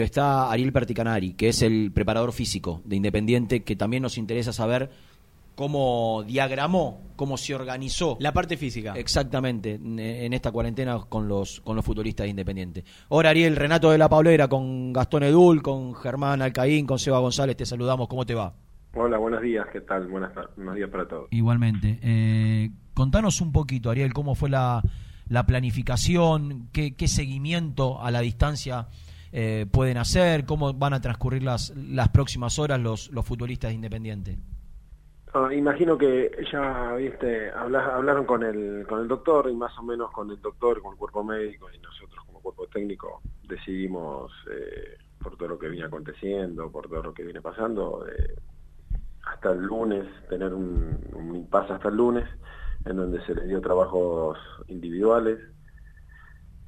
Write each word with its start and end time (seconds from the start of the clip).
Está 0.00 0.52
Ariel 0.52 0.72
Perticanari, 0.72 1.32
que 1.32 1.48
es 1.48 1.60
el 1.60 1.90
preparador 1.92 2.32
físico 2.32 2.80
de 2.84 2.94
Independiente, 2.94 3.64
que 3.64 3.74
también 3.74 4.00
nos 4.00 4.16
interesa 4.16 4.52
saber 4.52 4.92
cómo 5.56 6.22
diagramó, 6.24 7.02
cómo 7.16 7.36
se 7.36 7.52
organizó. 7.52 8.16
La 8.20 8.32
parte 8.32 8.56
física. 8.56 8.94
Exactamente, 8.94 9.74
en 9.74 10.32
esta 10.32 10.52
cuarentena 10.52 11.00
con 11.08 11.26
los, 11.26 11.60
con 11.62 11.74
los 11.74 11.84
futuristas 11.84 12.26
de 12.26 12.30
Independiente. 12.30 12.84
Ahora 13.10 13.30
Ariel, 13.30 13.56
Renato 13.56 13.90
de 13.90 13.98
la 13.98 14.08
Paulera, 14.08 14.46
con 14.46 14.92
Gastón 14.92 15.24
Edul, 15.24 15.62
con 15.62 15.96
Germán 15.96 16.42
Alcaín, 16.42 16.86
con 16.86 17.00
Seba 17.00 17.18
González, 17.18 17.56
te 17.56 17.66
saludamos, 17.66 18.06
¿cómo 18.06 18.24
te 18.24 18.36
va? 18.36 18.54
Hola, 18.94 19.18
buenos 19.18 19.42
días, 19.42 19.66
¿qué 19.72 19.80
tal? 19.80 20.06
Buenas, 20.06 20.30
buenos 20.54 20.76
días 20.76 20.90
para 20.90 21.08
todos. 21.08 21.26
Igualmente. 21.32 21.98
Eh, 22.02 22.70
contanos 22.94 23.40
un 23.40 23.50
poquito, 23.50 23.90
Ariel, 23.90 24.12
cómo 24.12 24.36
fue 24.36 24.48
la, 24.48 24.80
la 25.26 25.44
planificación, 25.44 26.68
qué, 26.70 26.94
qué 26.94 27.08
seguimiento 27.08 28.00
a 28.00 28.12
la 28.12 28.20
distancia 28.20 28.86
eh, 29.32 29.66
pueden 29.70 29.98
hacer, 29.98 30.44
cómo 30.44 30.72
van 30.72 30.94
a 30.94 31.00
transcurrir 31.00 31.42
las, 31.42 31.70
las 31.76 32.08
próximas 32.08 32.58
horas 32.58 32.80
los, 32.80 33.10
los 33.10 33.24
futbolistas 33.24 33.70
de 33.70 33.74
Independiente. 33.74 34.38
Ah, 35.34 35.52
imagino 35.52 35.98
que 35.98 36.30
ya 36.50 36.94
viste 36.94 37.50
hablaron 37.50 38.24
con 38.24 38.42
el 38.42 38.86
con 38.88 39.00
el 39.00 39.08
doctor 39.08 39.50
y 39.50 39.54
más 39.54 39.76
o 39.78 39.82
menos 39.82 40.10
con 40.10 40.30
el 40.30 40.40
doctor, 40.40 40.80
con 40.80 40.92
el 40.92 40.98
cuerpo 40.98 41.22
médico 41.22 41.68
y 41.70 41.78
nosotros 41.80 42.24
como 42.24 42.40
cuerpo 42.40 42.66
técnico 42.68 43.20
decidimos 43.46 44.32
eh, 44.50 44.96
por 45.22 45.36
todo 45.36 45.50
lo 45.50 45.58
que 45.58 45.68
viene 45.68 45.84
aconteciendo, 45.86 46.70
por 46.72 46.88
todo 46.88 47.02
lo 47.02 47.12
que 47.12 47.24
viene 47.24 47.42
pasando, 47.42 48.06
eh, 48.06 48.36
hasta 49.26 49.52
el 49.52 49.60
lunes 49.60 50.06
tener 50.30 50.54
un, 50.54 50.98
un 51.12 51.36
impasse 51.36 51.74
hasta 51.74 51.88
el 51.88 51.96
lunes 51.96 52.24
en 52.86 52.96
donde 52.96 53.22
se 53.26 53.34
le 53.34 53.46
dio 53.46 53.60
trabajos 53.60 54.38
individuales 54.68 55.38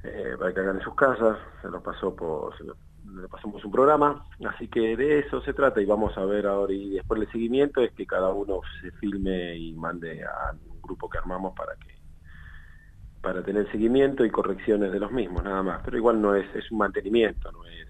eh, 0.03 0.35
para 0.37 0.53
que 0.53 0.59
hagan 0.59 0.77
en 0.77 0.83
sus 0.83 0.95
casas, 0.95 1.37
se 1.61 1.69
los 1.69 1.81
pasó 1.81 2.15
por, 2.15 2.53
le 2.61 3.27
pasamos 3.27 3.63
un 3.63 3.71
programa, 3.71 4.25
así 4.45 4.67
que 4.67 4.95
de 4.95 5.19
eso 5.19 5.41
se 5.41 5.53
trata 5.53 5.81
y 5.81 5.85
vamos 5.85 6.17
a 6.17 6.25
ver 6.25 6.47
ahora 6.47 6.73
y 6.73 6.91
después 6.91 7.21
el 7.21 7.31
seguimiento 7.31 7.81
es 7.81 7.91
que 7.91 8.05
cada 8.05 8.29
uno 8.29 8.61
se 8.81 8.91
filme 8.91 9.55
y 9.57 9.73
mande 9.73 10.23
a 10.23 10.53
un 10.69 10.81
grupo 10.81 11.09
que 11.09 11.17
armamos 11.17 11.53
para 11.55 11.75
que 11.75 11.99
para 13.21 13.43
tener 13.43 13.71
seguimiento 13.71 14.25
y 14.25 14.31
correcciones 14.31 14.91
de 14.91 14.99
los 14.99 15.11
mismos 15.11 15.43
nada 15.43 15.61
más, 15.61 15.81
pero 15.83 15.97
igual 15.97 16.21
no 16.21 16.35
es 16.35 16.47
es 16.55 16.71
un 16.71 16.79
mantenimiento, 16.79 17.51
no 17.51 17.65
es 17.65 17.87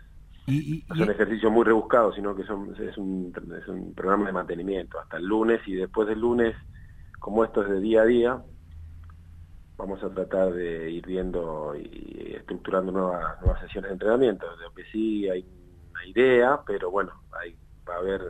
y, 0.47 0.83
un 0.89 1.09
ejercicio 1.09 1.49
muy 1.51 1.63
rebuscado, 1.63 2.11
sino 2.13 2.35
que 2.35 2.43
son, 2.43 2.75
es, 2.77 2.97
un, 2.97 3.33
es 3.59 3.67
un 3.67 3.93
programa 3.93 4.25
de 4.25 4.33
mantenimiento 4.33 4.99
hasta 4.99 5.17
el 5.17 5.25
lunes 5.25 5.61
y 5.67 5.75
después 5.75 6.07
del 6.07 6.19
lunes, 6.19 6.55
como 7.19 7.43
esto 7.45 7.63
es 7.63 7.69
de 7.69 7.79
día 7.79 8.01
a 8.01 8.05
día, 8.05 8.41
vamos 9.81 10.03
a 10.03 10.09
tratar 10.09 10.53
de 10.53 10.91
ir 10.91 11.05
viendo 11.07 11.73
y 11.75 12.35
estructurando 12.37 12.91
nuevas, 12.91 13.41
nuevas 13.41 13.59
sesiones 13.61 13.89
de 13.89 13.93
entrenamiento. 13.93 14.45
De 14.57 14.65
que 14.75 14.89
sí 14.91 15.27
hay 15.27 15.43
una 15.89 16.05
idea, 16.05 16.59
pero 16.67 16.91
bueno, 16.91 17.11
hay, 17.41 17.55
va 17.89 17.95
a 17.95 18.01
ver 18.01 18.21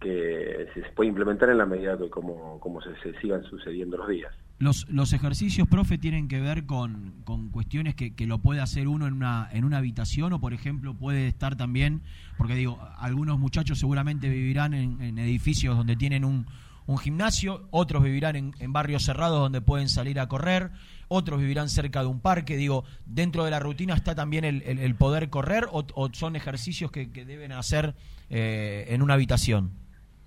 que 0.00 0.66
se 0.74 0.80
puede 0.90 1.08
implementar 1.08 1.48
en 1.48 1.58
la 1.58 1.66
medida 1.66 1.96
de 1.96 2.10
cómo, 2.10 2.58
cómo 2.58 2.80
se, 2.82 2.90
sigan 3.20 3.44
sucediendo 3.44 3.96
los 3.98 4.08
días. 4.08 4.34
Los, 4.58 4.88
los 4.88 5.12
ejercicios, 5.12 5.68
profe, 5.68 5.96
tienen 5.96 6.26
que 6.26 6.40
ver 6.40 6.66
con, 6.66 7.22
con 7.24 7.50
cuestiones 7.50 7.94
que, 7.94 8.14
que, 8.14 8.26
lo 8.26 8.38
puede 8.38 8.60
hacer 8.60 8.88
uno 8.88 9.06
en 9.06 9.14
una, 9.14 9.48
en 9.52 9.64
una 9.64 9.78
habitación 9.78 10.32
o, 10.32 10.40
por 10.40 10.54
ejemplo, 10.54 10.94
puede 10.94 11.28
estar 11.28 11.56
también, 11.56 12.02
porque 12.36 12.54
digo, 12.54 12.80
algunos 12.98 13.38
muchachos 13.38 13.78
seguramente 13.78 14.28
vivirán 14.28 14.74
en 14.74 15.18
edificios 15.18 15.76
donde 15.76 15.96
tienen 15.96 16.24
un, 16.24 16.46
un 16.86 16.98
gimnasio, 16.98 17.62
otros 17.70 18.02
vivirán 18.02 18.36
en, 18.36 18.72
barrios 18.72 19.04
cerrados 19.04 19.40
donde 19.40 19.60
pueden 19.60 19.88
salir 19.88 20.20
a 20.20 20.28
correr, 20.28 20.70
otros 21.08 21.40
vivirán 21.40 21.68
cerca 21.68 22.00
de 22.00 22.06
un 22.06 22.20
parque. 22.20 22.56
Digo, 22.56 22.84
dentro 23.06 23.44
de 23.44 23.50
la 23.50 23.60
rutina 23.60 23.94
está 23.94 24.14
también 24.14 24.44
el, 24.44 24.94
poder 24.96 25.30
correr 25.30 25.66
o, 25.70 25.84
son 26.12 26.36
ejercicios 26.36 26.90
que, 26.90 27.06
deben 27.06 27.52
hacer 27.52 27.94
eh, 28.30 28.86
en 28.88 29.02
una 29.02 29.14
habitación. 29.14 29.70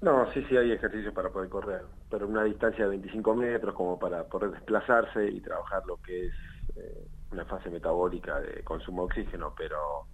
No, 0.02 0.31
sí, 0.31 0.44
sí 0.47 0.55
hay 0.55 0.72
ejercicios 0.72 1.13
para 1.13 1.30
poder 1.30 1.50
correr, 1.50 1.81
pero 2.09 2.25
en 2.25 2.31
una 2.31 2.44
distancia 2.44 2.83
de 2.83 2.91
25 2.91 3.35
metros 3.35 3.73
como 3.73 3.97
para 3.97 4.24
poder 4.25 4.51
desplazarse 4.51 5.28
y 5.28 5.41
trabajar 5.41 5.84
lo 5.88 6.00
que 6.01 6.28
es 6.28 6.34
eh, 6.75 7.07
una 7.31 7.45
fase 7.45 7.69
metabólica 7.69 8.39
de 8.39 8.63
consumo 8.63 9.03
de 9.03 9.06
oxígeno, 9.06 9.53
pero 9.57 10.06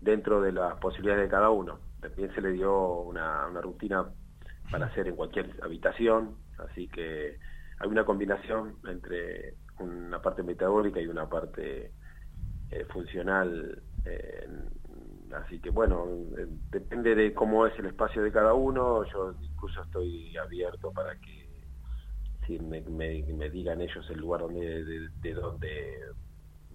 dentro 0.00 0.42
de 0.42 0.52
las 0.52 0.76
posibilidades 0.78 1.24
de 1.24 1.30
cada 1.30 1.48
uno. 1.48 1.78
También 2.00 2.34
se 2.34 2.42
le 2.42 2.52
dio 2.52 3.00
una 3.00 3.48
rutina 3.62 4.04
para 4.70 4.86
hacer 4.86 5.08
en 5.08 5.16
cualquier 5.16 5.50
habitación, 5.62 6.36
así 6.58 6.88
que 6.88 7.38
hay 7.78 7.88
una 7.88 8.04
combinación 8.04 8.76
entre 8.88 9.54
una 9.78 10.20
parte 10.22 10.42
metabólica 10.42 11.00
y 11.00 11.06
una 11.06 11.28
parte 11.28 11.92
eh, 12.70 12.84
funcional, 12.92 13.82
eh, 14.04 14.48
así 15.32 15.60
que 15.60 15.70
bueno, 15.70 16.06
eh, 16.38 16.46
depende 16.70 17.14
de 17.14 17.34
cómo 17.34 17.66
es 17.66 17.78
el 17.78 17.86
espacio 17.86 18.22
de 18.22 18.32
cada 18.32 18.54
uno, 18.54 19.04
yo 19.04 19.34
incluso 19.40 19.82
estoy 19.82 20.36
abierto 20.36 20.92
para 20.92 21.16
que 21.16 21.44
si 22.46 22.58
me, 22.58 22.80
digan 22.80 23.80
ellos 23.80 24.08
el 24.10 24.18
lugar 24.18 24.42
donde 24.42 24.84
de, 24.84 25.08
de 25.22 25.32
donde 25.32 25.98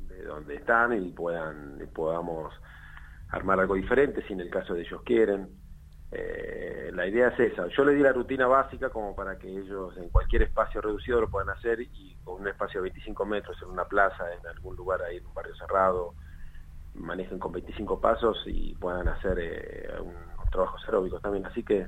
de 0.07 0.23
donde 0.23 0.55
están 0.55 0.93
y 0.93 1.11
puedan 1.11 1.77
podamos 1.93 2.51
armar 3.29 3.59
algo 3.59 3.75
diferente 3.75 4.23
si 4.27 4.33
en 4.33 4.41
el 4.41 4.49
caso 4.49 4.73
de 4.73 4.81
ellos 4.81 5.01
quieren 5.03 5.58
eh, 6.11 6.89
la 6.93 7.07
idea 7.07 7.27
es 7.27 7.39
esa. 7.39 7.67
Yo 7.67 7.85
le 7.85 7.93
di 7.93 8.01
la 8.01 8.11
rutina 8.11 8.47
básica 8.47 8.89
como 8.89 9.15
para 9.15 9.37
que 9.37 9.47
ellos 9.47 9.95
en 9.97 10.09
cualquier 10.09 10.43
espacio 10.43 10.81
reducido 10.81 11.21
lo 11.21 11.29
puedan 11.29 11.49
hacer 11.49 11.81
y 11.81 12.15
con 12.23 12.41
un 12.41 12.47
espacio 12.47 12.81
de 12.81 12.89
25 12.89 13.25
metros 13.25 13.57
en 13.61 13.69
una 13.69 13.85
plaza, 13.85 14.23
en 14.33 14.47
algún 14.47 14.75
lugar 14.75 15.01
ahí 15.03 15.17
en 15.17 15.25
un 15.25 15.33
barrio 15.33 15.55
cerrado, 15.55 16.15
manejen 16.95 17.37
con 17.37 17.51
25 17.51 18.01
pasos 18.01 18.41
y 18.47 18.75
puedan 18.75 19.07
hacer 19.07 19.37
eh, 19.39 19.89
un, 20.01 20.13
trabajos 20.49 20.81
aeróbicos 20.85 21.21
también. 21.21 21.45
Así 21.45 21.63
que 21.63 21.87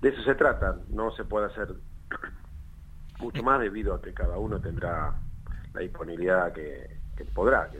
de 0.00 0.08
eso 0.08 0.22
se 0.22 0.34
trata. 0.34 0.78
No 0.88 1.10
se 1.12 1.24
puede 1.24 1.46
hacer 1.46 1.74
mucho 3.20 3.42
más 3.42 3.60
debido 3.60 3.94
a 3.94 4.00
que 4.00 4.14
cada 4.14 4.38
uno 4.38 4.60
tendrá 4.60 5.14
la 5.74 5.80
disponibilidad 5.80 6.52
que, 6.52 7.00
podrá. 7.34 7.70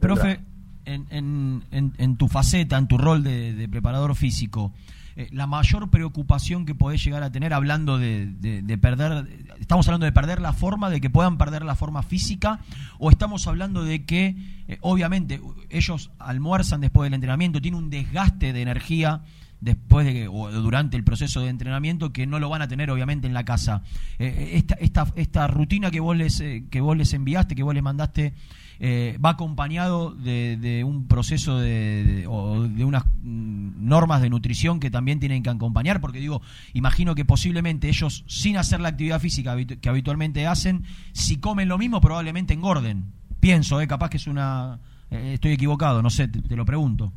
Profe, 0.00 0.40
en, 0.88 1.64
en, 1.70 2.16
tu 2.16 2.28
faceta, 2.28 2.78
en 2.78 2.86
tu 2.86 2.98
rol 2.98 3.22
de, 3.22 3.68
preparador 3.70 4.14
físico, 4.14 4.72
eh, 5.16 5.28
la 5.32 5.46
mayor 5.46 5.90
preocupación 5.90 6.64
que 6.64 6.74
podés 6.74 7.04
llegar 7.04 7.22
a 7.22 7.32
tener 7.32 7.52
hablando 7.52 7.98
de, 7.98 8.78
perder, 8.80 9.26
estamos 9.60 9.86
hablando 9.88 10.06
de 10.06 10.12
perder 10.12 10.40
la 10.40 10.52
forma, 10.52 10.90
de 10.90 11.00
que 11.00 11.10
puedan 11.10 11.38
perder 11.38 11.64
la 11.64 11.74
forma 11.74 12.02
física, 12.02 12.60
o 12.98 13.10
estamos 13.10 13.46
hablando 13.46 13.84
de 13.84 14.04
que, 14.04 14.36
eh, 14.68 14.78
obviamente, 14.80 15.40
ellos 15.70 16.10
almuerzan 16.18 16.80
después 16.80 17.06
del 17.06 17.14
entrenamiento, 17.14 17.60
tienen 17.60 17.82
un 17.82 17.90
desgaste 17.90 18.52
de 18.52 18.62
energía 18.62 19.22
después 19.60 20.06
de 20.06 20.28
o 20.28 20.50
durante 20.50 20.96
el 20.96 21.04
proceso 21.04 21.40
de 21.40 21.48
entrenamiento 21.48 22.12
que 22.12 22.26
no 22.26 22.38
lo 22.38 22.48
van 22.48 22.62
a 22.62 22.68
tener 22.68 22.90
obviamente 22.90 23.26
en 23.26 23.34
la 23.34 23.44
casa. 23.44 23.82
Eh, 24.18 24.52
esta, 24.54 24.74
esta, 24.74 25.12
esta 25.16 25.46
rutina 25.46 25.90
que 25.90 26.00
vos 26.00 26.16
les 26.16 26.42
que 26.70 26.80
vos 26.80 26.96
les 26.96 27.12
enviaste, 27.12 27.54
que 27.54 27.62
vos 27.62 27.74
les 27.74 27.82
mandaste 27.82 28.34
eh, 28.80 29.18
va 29.24 29.30
acompañado 29.30 30.14
de, 30.14 30.84
un 30.86 31.08
proceso 31.08 31.58
de, 31.58 32.26
o 32.28 32.62
de 32.62 32.84
unas 32.84 33.04
mm, 33.22 33.88
normas 33.88 34.22
de 34.22 34.30
nutrición 34.30 34.78
que 34.78 34.88
también 34.90 35.18
tienen 35.18 35.42
que 35.42 35.50
acompañar, 35.50 36.00
porque 36.00 36.20
digo, 36.20 36.42
imagino 36.74 37.16
que 37.16 37.24
posiblemente 37.24 37.88
ellos, 37.88 38.24
sin 38.28 38.56
hacer 38.56 38.80
la 38.80 38.90
actividad 38.90 39.20
física 39.20 39.56
que 39.56 39.88
habitualmente 39.88 40.46
hacen, 40.46 40.84
si 41.12 41.38
comen 41.38 41.68
lo 41.68 41.76
mismo, 41.76 42.00
probablemente 42.00 42.54
engorden. 42.54 43.12
Pienso, 43.40 43.80
eh, 43.80 43.88
capaz 43.88 44.10
que 44.10 44.18
es 44.18 44.26
una... 44.28 44.78
Eh, 45.10 45.32
estoy 45.34 45.52
equivocado, 45.52 46.00
no 46.02 46.10
sé, 46.10 46.28
te, 46.28 46.54
lo 46.54 46.64
pregunto. 46.64 47.12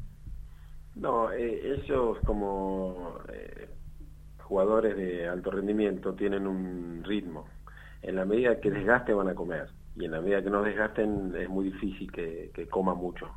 No, 0.95 1.31
eh, 1.31 1.73
ellos 1.73 2.17
como 2.25 3.15
jugadores 4.39 4.97
de 4.97 5.27
alto 5.27 5.51
rendimiento 5.51 6.13
tienen 6.13 6.45
un 6.45 7.03
ritmo. 7.03 7.47
En 8.01 8.15
la 8.15 8.25
medida 8.25 8.59
que 8.59 8.71
desgaste 8.71 9.13
van 9.13 9.29
a 9.29 9.35
comer 9.35 9.69
y 9.95 10.05
en 10.05 10.11
la 10.11 10.21
medida 10.21 10.43
que 10.43 10.49
no 10.49 10.63
desgasten 10.63 11.33
es 11.37 11.49
muy 11.49 11.65
difícil 11.65 12.11
que, 12.11 12.51
que 12.53 12.67
coma 12.67 12.93
mucho. 12.93 13.29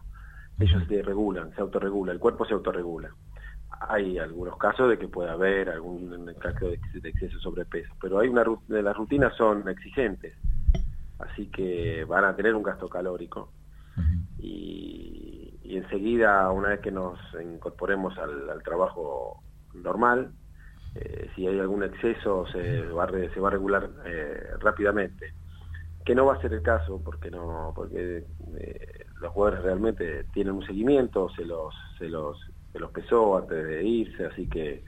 Ellos 0.59 0.83
se 0.89 1.03
regulan, 1.03 1.53
se 1.55 1.61
autorregula, 1.61 2.13
el 2.13 2.21
cuerpo 2.21 2.45
se 2.45 2.55
autorregula. 2.55 3.11
Hay 3.89 4.19
algunos 4.19 4.57
casos 4.57 4.89
de 4.89 4.99
que 4.99 5.09
puede 5.09 5.31
haber 5.31 5.69
algún 5.69 6.33
caso 6.39 6.69
de, 6.69 6.75
exceso 6.75 7.37
de 7.37 7.43
sobrepeso, 7.43 7.93
pero 8.01 8.21
hay 8.21 8.29
una 8.29 8.45
de 8.69 8.83
las 8.83 8.97
rutinas 8.97 9.37
son 9.37 9.69
exigentes, 9.69 10.35
así 11.19 11.47
que 11.49 12.05
van 12.05 12.25
a 12.25 12.37
tener 12.37 12.55
un 12.55 12.63
gasto 12.63 12.89
calórico 12.89 13.51
y, 14.39 15.14
y 15.65 15.79
enseguida, 15.79 16.51
una 16.51 16.69
vez 16.69 16.81
que 16.81 16.93
nos 16.93 17.19
incorporemos 17.43 18.17
al, 18.19 18.63
trabajo 18.63 19.43
normal, 19.73 20.31
eh, 20.95 21.31
si 21.35 21.47
hay 21.47 21.59
algún 21.59 21.83
exceso 21.83 22.47
se 22.53 22.83
va 22.89 23.05
a, 23.05 23.11
se 23.11 23.41
va 23.41 23.49
a 23.49 23.53
regular 23.53 23.89
eh, 24.05 24.51
rápidamente. 24.61 25.33
Que 26.05 26.15
no 26.15 26.27
va 26.27 26.35
a 26.35 26.41
ser 26.43 26.53
el 26.53 26.63
caso 26.63 27.01
porque 27.03 27.31
no 27.31 27.73
porque 27.75 28.27
eh, 28.59 29.07
los 29.23 29.33
jugadores 29.33 29.65
realmente 29.65 30.25
tienen 30.35 30.55
un 30.55 30.67
seguimiento 30.67 31.31
se 31.31 31.47
los 31.47 31.75
se 31.99 32.11
los 32.11 32.39
se 32.73 32.79
los 32.79 32.91
pesó 32.91 33.39
antes 33.39 33.67
de 33.67 33.83
irse 33.83 34.27
así 34.27 34.47
que 34.47 34.85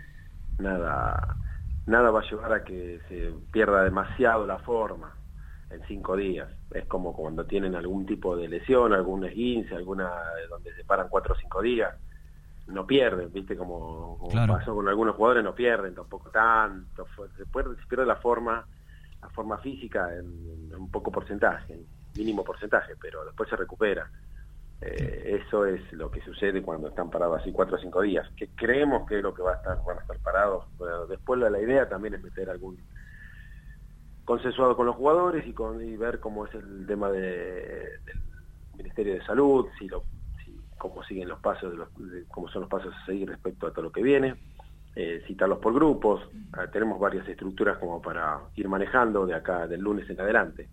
nada 0.58 1.38
nada 1.86 2.10
va 2.10 2.20
a 2.20 2.30
llevar 2.30 2.52
a 2.52 2.64
que 2.64 3.00
se 3.08 3.32
pierda 3.50 3.84
demasiado 3.84 4.46
la 4.46 4.58
forma 4.58 5.15
en 5.70 5.82
cinco 5.86 6.16
días. 6.16 6.48
Es 6.70 6.86
como 6.86 7.14
cuando 7.14 7.44
tienen 7.44 7.74
algún 7.74 8.06
tipo 8.06 8.36
de 8.36 8.48
lesión, 8.48 8.92
algún 8.92 9.24
esguince, 9.24 9.74
alguna 9.74 10.10
donde 10.48 10.74
se 10.74 10.84
paran 10.84 11.08
cuatro 11.08 11.34
o 11.34 11.38
cinco 11.38 11.62
días, 11.62 11.94
no 12.68 12.86
pierden, 12.86 13.32
viste 13.32 13.56
como, 13.56 14.28
pasó 14.46 14.74
con 14.74 14.88
algunos 14.88 15.14
jugadores, 15.14 15.44
no 15.44 15.54
pierden 15.54 15.94
tampoco 15.94 16.30
tanto, 16.30 17.06
se, 17.36 17.46
puede, 17.46 17.76
se 17.76 17.86
pierde 17.86 18.06
la 18.06 18.16
forma, 18.16 18.66
la 19.22 19.28
forma 19.30 19.58
física 19.58 20.12
en, 20.14 20.74
un 20.74 20.90
poco 20.90 21.12
porcentaje, 21.12 21.78
mínimo 22.16 22.42
porcentaje, 22.42 22.94
pero 23.00 23.24
después 23.24 23.48
se 23.48 23.56
recupera. 23.56 24.10
Eh, 24.80 25.40
eso 25.42 25.64
es 25.64 25.80
lo 25.92 26.10
que 26.10 26.20
sucede 26.20 26.60
cuando 26.60 26.88
están 26.88 27.08
parados 27.08 27.40
así 27.40 27.50
cuatro 27.50 27.76
o 27.76 27.80
cinco 27.80 28.02
días, 28.02 28.28
que 28.36 28.48
creemos 28.48 29.08
que 29.08 29.18
es 29.18 29.22
lo 29.22 29.32
que 29.32 29.42
va 29.42 29.52
a 29.52 29.56
estar, 29.56 29.78
van 29.86 29.98
a 29.98 30.00
estar 30.02 30.18
parados. 30.18 30.64
después 31.08 31.40
la, 31.40 31.48
la 31.48 31.60
idea 31.60 31.88
también 31.88 32.14
es 32.14 32.22
meter 32.22 32.50
algún 32.50 32.76
consensuado 34.26 34.76
con 34.76 34.86
los 34.86 34.96
jugadores 34.96 35.46
y, 35.46 35.52
con, 35.52 35.82
y 35.82 35.96
ver 35.96 36.20
cómo 36.20 36.44
es 36.46 36.54
el 36.54 36.84
tema 36.86 37.08
de, 37.10 37.20
del 38.04 38.20
Ministerio 38.76 39.14
de 39.14 39.24
Salud, 39.24 39.66
si, 39.78 39.88
lo, 39.88 40.02
si 40.44 40.52
cómo 40.76 41.02
siguen 41.04 41.28
los 41.28 41.40
pasos, 41.40 41.70
de 41.70 41.78
los, 41.78 41.88
cómo 42.28 42.48
son 42.48 42.62
los 42.62 42.70
pasos 42.70 42.92
a 42.92 43.06
seguir 43.06 43.30
respecto 43.30 43.68
a 43.68 43.70
todo 43.70 43.84
lo 43.84 43.92
que 43.92 44.02
viene, 44.02 44.34
eh, 44.96 45.22
citarlos 45.28 45.60
por 45.60 45.72
grupos, 45.72 46.28
ah, 46.54 46.66
tenemos 46.72 46.98
varias 46.98 47.26
estructuras 47.28 47.78
como 47.78 48.02
para 48.02 48.40
ir 48.56 48.68
manejando 48.68 49.26
de 49.26 49.34
acá 49.34 49.68
del 49.68 49.80
lunes 49.80 50.10
en 50.10 50.20
adelante, 50.20 50.68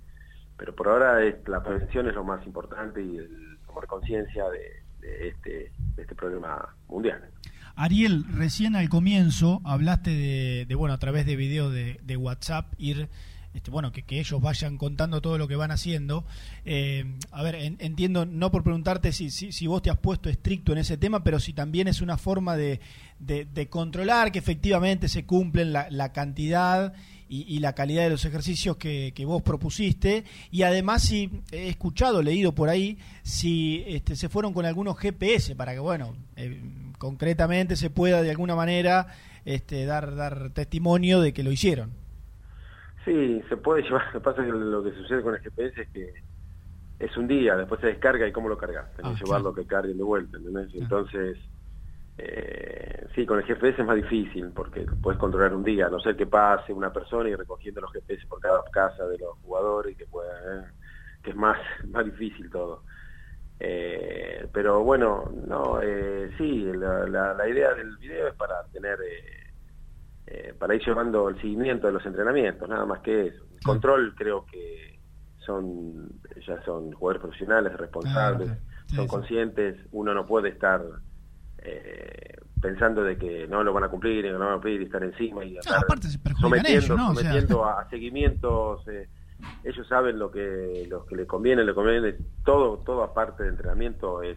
pero 0.57 0.73
por 0.73 0.87
ahora 0.87 1.23
es, 1.23 1.47
la 1.47 1.61
prevención 1.61 2.07
es 2.07 2.15
lo 2.15 2.23
más 2.23 2.43
importante 2.47 3.03
y 3.03 3.17
el 3.17 3.59
tomar 3.67 3.85
conciencia 3.85 4.45
de, 4.49 5.27
este, 5.27 5.71
de 5.95 6.01
este 6.01 6.15
problema 6.15 6.75
mundial. 6.87 7.21
Ariel, 7.75 8.23
recién 8.35 8.75
al 8.75 8.89
comienzo 8.89 9.61
hablaste 9.63 10.09
de, 10.09 10.65
de 10.67 10.75
bueno, 10.75 10.95
a 10.95 10.99
través 10.99 11.27
de 11.27 11.35
videos 11.35 11.71
de, 11.71 11.99
de 12.03 12.17
WhatsApp, 12.17 12.73
ir 12.79 13.09
este, 13.53 13.69
bueno, 13.69 13.91
que, 13.91 14.03
ellos 14.09 14.41
vayan 14.41 14.77
contando 14.77 15.21
todo 15.21 15.37
lo 15.37 15.47
que 15.47 15.55
van 15.55 15.71
haciendo. 15.71 16.25
Eh, 16.65 17.05
a 17.31 17.43
ver, 17.43 17.55
entiendo, 17.55 18.25
no 18.25 18.51
por 18.51 18.63
preguntarte 18.63 19.11
si, 19.11 19.29
si, 19.29 19.67
vos 19.67 19.81
te 19.81 19.89
has 19.89 19.97
puesto 19.97 20.29
estricto 20.29 20.71
en 20.71 20.79
ese 20.79 20.97
tema, 20.97 21.23
pero 21.23 21.39
si 21.39 21.53
también 21.53 21.87
es 21.87 22.01
una 22.01 22.17
forma 22.17 22.57
de, 22.57 22.79
de, 23.19 23.67
controlar 23.69 24.31
que 24.31 24.39
efectivamente 24.39 25.07
se 25.07 25.25
cumplen 25.25 25.71
la, 25.71 26.11
cantidad 26.13 26.93
y, 27.29 27.59
la 27.59 27.73
calidad 27.73 28.03
de 28.03 28.09
los 28.09 28.25
ejercicios 28.25 28.77
que, 28.77 29.13
que, 29.15 29.25
vos 29.25 29.41
propusiste. 29.43 30.23
Y 30.51 30.63
además, 30.63 31.03
si 31.03 31.29
he 31.51 31.69
escuchado, 31.69 32.23
leído 32.23 32.53
por 32.55 32.69
ahí, 32.69 32.97
si 33.21 33.83
este, 33.87 34.15
se 34.15 34.29
fueron 34.29 34.53
con 34.53 34.65
algunos 34.65 34.97
GPS 34.97 35.55
para 35.55 35.73
que, 35.73 35.79
bueno, 35.79 36.15
eh, 36.35 36.59
concretamente 36.97 37.75
se 37.75 37.89
pueda 37.89 38.21
de 38.23 38.31
alguna 38.31 38.55
manera 38.55 39.07
este, 39.45 39.85
dar, 39.85 40.15
dar 40.15 40.49
testimonio 40.51 41.21
de 41.21 41.33
que 41.33 41.43
lo 41.43 41.51
hicieron. 41.51 42.02
Sí, 43.05 43.41
se 43.49 43.57
puede 43.57 43.83
llevar. 43.83 44.05
Lo 44.13 44.19
que 44.19 44.23
pasa 44.23 44.41
es 44.41 44.47
que 44.47 44.57
lo 44.57 44.83
que 44.83 44.91
sucede 44.91 45.21
con 45.21 45.35
el 45.35 45.41
GPS 45.41 45.81
es 45.81 45.89
que 45.89 46.13
es 46.99 47.17
un 47.17 47.27
día, 47.27 47.57
después 47.57 47.81
se 47.81 47.87
descarga 47.87 48.27
y 48.27 48.31
cómo 48.31 48.49
lo 48.49 48.57
cargas. 48.57 48.93
Tenés 48.95 49.17
que 49.17 49.23
ah, 49.23 49.25
llevarlo 49.25 49.53
que 49.53 49.65
carguen 49.65 49.97
de 49.97 50.03
vuelta, 50.03 50.37
¿entendés? 50.37 50.73
Entonces, 50.73 51.37
eh, 52.17 53.07
sí, 53.13 53.25
con 53.25 53.39
el 53.39 53.45
GPS 53.45 53.81
es 53.81 53.87
más 53.87 53.95
difícil 53.95 54.51
porque 54.51 54.85
puedes 55.01 55.19
controlar 55.19 55.53
un 55.53 55.63
día, 55.63 55.89
no 55.89 55.99
sé 55.99 56.15
que 56.15 56.27
pase 56.27 56.71
una 56.71 56.93
persona 56.93 57.29
y 57.29 57.35
recogiendo 57.35 57.81
los 57.81 57.91
GPS 57.91 58.25
por 58.27 58.39
cada 58.39 58.63
casa 58.71 59.05
de 59.07 59.17
los 59.17 59.37
jugadores 59.39 59.93
y 59.93 59.95
que 59.95 60.05
pueda, 60.05 60.31
eh, 60.31 60.65
que 61.21 61.31
es 61.31 61.35
más, 61.35 61.57
más 61.87 62.05
difícil 62.05 62.49
todo. 62.49 62.83
Eh, 63.59 64.47
pero 64.51 64.83
bueno, 64.83 65.31
no, 65.47 65.79
eh, 65.81 66.31
sí, 66.37 66.63
la, 66.73 67.07
la, 67.07 67.33
la, 67.33 67.47
idea 67.47 67.73
del 67.73 67.95
video 67.97 68.27
es 68.27 68.35
para 68.35 68.63
tener 68.73 68.97
eh, 70.35 70.51
para 70.57 70.73
ir 70.73 70.81
llevando 70.83 71.29
el 71.29 71.35
seguimiento 71.39 71.85
de 71.85 71.93
los 71.93 72.03
entrenamientos, 72.07 72.67
nada 72.67 72.87
más 72.87 73.01
que 73.01 73.27
eso. 73.27 73.43
El 73.53 73.63
control 73.63 74.15
creo 74.15 74.47
que 74.47 74.99
son 75.45 76.09
ya 76.47 76.59
son 76.63 76.91
jugadores 76.91 77.21
profesionales, 77.21 77.77
responsables, 77.77 78.49
son 78.87 79.05
conscientes, 79.05 79.77
uno 79.91 80.11
no 80.15 80.25
puede 80.25 80.49
estar 80.49 80.81
eh, 81.59 82.35
pensando 82.59 83.03
de 83.03 83.15
que 83.15 83.47
no 83.47 83.63
lo 83.63 83.73
van 83.73 83.83
a 83.83 83.89
cumplir, 83.89 84.25
no 84.25 84.39
lo 84.39 84.39
van 84.39 84.49
a 84.49 84.53
cumplir 84.53 84.81
y 84.81 84.85
estar 84.85 85.03
encima 85.03 85.45
y 85.45 85.55
estar 85.55 85.85
sometiendo, 86.41 86.97
sometiendo 86.97 87.65
a, 87.69 87.87
seguimientos. 87.91 88.87
Eh, 88.87 89.07
ellos 89.63 89.87
saben 89.87 90.17
lo 90.17 90.31
que 90.31 90.87
lo 90.89 91.05
que 91.05 91.15
les 91.15 91.27
conviene, 91.27 91.63
le 91.63 91.75
conviene 91.75 92.15
todo, 92.43 92.79
todo 92.79 93.03
aparte 93.03 93.43
de 93.43 93.49
entrenamiento 93.49 94.23
es 94.23 94.35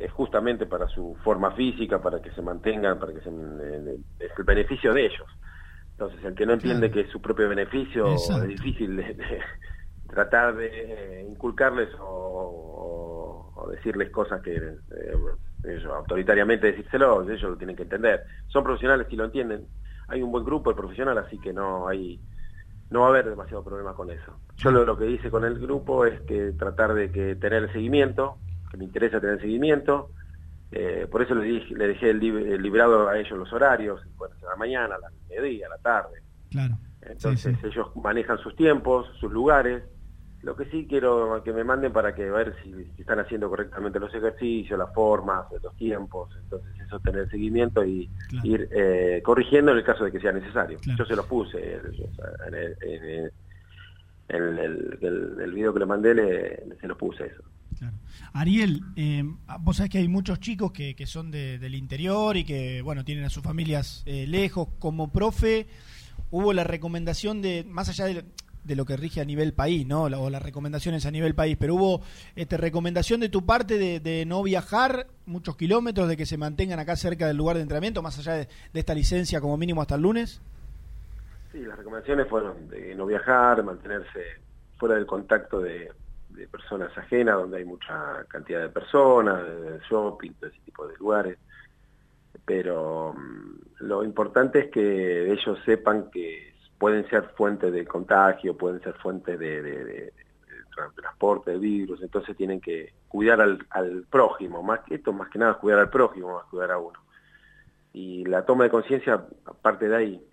es 0.00 0.12
justamente 0.12 0.66
para 0.66 0.88
su 0.88 1.16
forma 1.22 1.52
física, 1.52 2.00
para 2.00 2.20
que 2.20 2.30
se 2.32 2.42
mantengan, 2.42 2.98
para 2.98 3.12
que 3.12 3.20
se, 3.20 3.30
eh, 3.30 3.98
es 4.18 4.30
el 4.36 4.44
beneficio 4.44 4.94
de 4.94 5.06
ellos. 5.06 5.26
Entonces, 5.92 6.24
el 6.24 6.34
que 6.34 6.46
no 6.46 6.52
entiende 6.52 6.90
que 6.90 7.00
es 7.00 7.10
su 7.10 7.20
propio 7.20 7.48
beneficio, 7.48 8.14
es 8.14 8.46
difícil 8.46 8.96
de, 8.96 9.40
tratar 10.08 10.54
de 10.54 11.26
inculcarles 11.28 11.88
o, 12.00 13.68
decirles 13.72 14.10
cosas 14.10 14.40
que 14.40 14.56
eh, 14.56 14.72
ellos, 15.64 15.92
autoritariamente 15.92 16.68
decírselo, 16.68 17.22
ellos 17.22 17.42
lo 17.42 17.56
tienen 17.56 17.76
que 17.76 17.82
entender. 17.82 18.22
Son 18.46 18.62
profesionales 18.62 19.08
y 19.10 19.16
lo 19.16 19.24
entienden. 19.24 19.66
Hay 20.06 20.22
un 20.22 20.30
buen 20.30 20.44
grupo 20.44 20.70
de 20.70 20.76
profesionales, 20.76 21.24
así 21.26 21.38
que 21.38 21.52
no 21.52 21.88
hay 21.88 22.20
no 22.90 23.00
va 23.00 23.06
a 23.06 23.08
haber 23.10 23.28
demasiado 23.28 23.62
problema 23.62 23.92
con 23.92 24.10
eso. 24.10 24.38
Yo 24.56 24.70
lo, 24.70 24.84
lo 24.84 24.96
que 24.96 25.10
hice 25.10 25.30
con 25.30 25.44
el 25.44 25.58
grupo 25.58 26.06
es 26.06 26.20
que 26.22 26.52
tratar 26.52 26.94
de 26.94 27.12
que 27.12 27.36
tener 27.36 27.64
el 27.64 27.72
seguimiento, 27.72 28.38
que 28.70 28.76
me 28.76 28.84
interesa 28.84 29.20
tener 29.20 29.40
seguimiento. 29.40 30.10
Eh, 30.70 31.06
por 31.10 31.22
eso 31.22 31.34
le, 31.34 31.46
dije, 31.46 31.74
le 31.74 31.88
dejé 31.88 32.10
el, 32.10 32.18
librado 32.18 33.08
a 33.08 33.18
ellos 33.18 33.38
los 33.38 33.52
horarios, 33.52 34.00
ser 34.02 34.48
a 34.48 34.50
la 34.50 34.56
mañana, 34.56 34.96
a 34.96 34.98
la 34.98 35.10
mediodía, 35.28 35.66
a 35.66 35.70
la 35.70 35.78
tarde. 35.78 36.22
Claro. 36.50 36.78
Entonces 37.02 37.56
ellos 37.64 37.88
manejan 37.96 38.38
sus 38.38 38.54
tiempos, 38.54 39.06
sus 39.18 39.32
lugares. 39.32 39.82
Lo 40.42 40.54
que 40.54 40.66
sí 40.66 40.86
quiero 40.88 41.42
que 41.42 41.52
me 41.52 41.64
manden 41.64 41.92
para 41.92 42.14
que 42.14 42.30
ver 42.30 42.54
si, 42.62 42.72
están 42.96 43.18
haciendo 43.18 43.48
correctamente 43.48 43.98
los 43.98 44.14
ejercicios, 44.14 44.78
las 44.78 44.92
formas, 44.94 45.46
los 45.62 45.74
tiempos. 45.76 46.30
Entonces 46.42 46.70
eso 46.86 47.00
tener 47.00 47.28
seguimiento 47.30 47.84
y 47.84 48.10
ir 48.44 48.68
eh, 48.70 49.20
corrigiendo 49.24 49.72
en 49.72 49.78
el 49.78 49.84
caso 49.84 50.04
de 50.04 50.12
que 50.12 50.20
sea 50.20 50.32
necesario. 50.32 50.78
Yo 50.96 51.04
se 51.04 51.16
los 51.16 51.26
puse 51.26 51.80
en 52.46 52.54
el, 52.54 52.76
en 54.28 55.38
el, 55.40 55.52
video 55.52 55.72
que 55.72 55.80
le 55.80 55.86
mandé, 55.86 56.14
le, 56.14 56.76
se 56.80 56.86
los 56.86 56.96
puse 56.96 57.26
eso. 57.26 57.42
Ariel, 58.32 58.82
eh, 58.96 59.24
vos 59.60 59.76
sabés 59.76 59.90
que 59.90 59.98
hay 59.98 60.08
muchos 60.08 60.40
chicos 60.40 60.72
que, 60.72 60.94
que 60.94 61.06
son 61.06 61.30
del 61.30 61.74
interior 61.74 62.36
y 62.36 62.44
que, 62.44 62.82
bueno, 62.82 63.04
tienen 63.04 63.24
a 63.24 63.30
sus 63.30 63.42
familias 63.42 64.02
eh, 64.06 64.26
lejos. 64.26 64.68
Como 64.78 65.12
profe, 65.12 65.66
hubo 66.30 66.52
la 66.52 66.64
recomendación 66.64 67.42
de, 67.42 67.64
más 67.68 67.88
allá 67.88 68.06
de, 68.06 68.24
lo 68.76 68.84
que 68.84 68.98
rige 68.98 69.22
a 69.22 69.24
nivel 69.24 69.54
país, 69.54 69.86
¿no? 69.86 70.02
O 70.02 70.30
las 70.30 70.42
recomendaciones 70.42 71.06
a 71.06 71.10
nivel 71.10 71.34
país, 71.34 71.56
pero 71.58 71.74
hubo 71.74 72.02
este, 72.36 72.58
recomendación 72.58 73.18
de 73.18 73.30
tu 73.30 73.46
parte 73.46 73.78
de, 73.78 74.24
no 74.26 74.42
viajar 74.42 75.06
muchos 75.24 75.56
kilómetros, 75.56 76.06
de 76.06 76.18
que 76.18 76.26
se 76.26 76.36
mantengan 76.36 76.78
acá 76.78 76.94
cerca 76.96 77.26
del 77.26 77.38
lugar 77.38 77.56
de 77.56 77.62
entrenamiento, 77.62 78.02
más 78.02 78.18
allá 78.18 78.34
de, 78.34 78.48
esta 78.74 78.94
licencia 78.94 79.40
como 79.40 79.56
mínimo 79.56 79.80
hasta 79.80 79.94
el 79.94 80.02
lunes. 80.02 80.42
Sí, 81.50 81.60
las 81.60 81.78
recomendaciones 81.78 82.28
fueron 82.28 82.68
de 82.68 82.94
no 82.94 83.06
viajar, 83.06 83.62
mantenerse 83.62 84.20
fuera 84.76 84.96
del 84.96 85.06
contacto 85.06 85.60
de 85.60 85.90
de 86.38 86.46
personas 86.48 86.96
ajenas, 86.96 87.36
donde 87.36 87.58
hay 87.58 87.64
mucha 87.64 88.24
cantidad 88.28 88.60
de 88.60 88.68
personas, 88.68 89.44
de 89.44 89.80
shopping, 89.90 90.32
todo 90.34 90.50
ese 90.50 90.60
tipo 90.60 90.86
de 90.86 90.96
lugares. 90.96 91.38
Pero 92.44 93.14
mm, 93.14 93.84
lo 93.84 94.04
importante 94.04 94.60
es 94.60 94.70
que 94.70 95.32
ellos 95.32 95.58
sepan 95.64 96.10
que 96.10 96.54
pueden 96.78 97.08
ser 97.10 97.24
fuentes 97.36 97.72
de 97.72 97.84
contagio, 97.84 98.56
pueden 98.56 98.80
ser 98.80 98.94
fuentes 98.94 99.38
de, 99.38 100.12
transporte 100.94 101.50
de 101.50 101.58
virus, 101.58 102.00
entonces 102.02 102.36
tienen 102.36 102.60
que 102.60 102.92
cuidar 103.08 103.40
al, 103.40 103.58
al, 103.70 104.04
prójimo, 104.08 104.62
más 104.62 104.80
esto, 104.88 105.12
más 105.12 105.28
que 105.28 105.40
nada 105.40 105.54
cuidar 105.54 105.80
al 105.80 105.90
prójimo, 105.90 106.34
más 106.36 106.44
cuidar 106.44 106.70
a 106.70 106.78
uno. 106.78 107.00
Y 107.92 108.24
la 108.26 108.46
toma 108.46 108.64
de 108.64 108.70
conciencia, 108.70 109.26
aparte 109.44 109.88
de 109.88 109.96
ahí, 109.96 110.24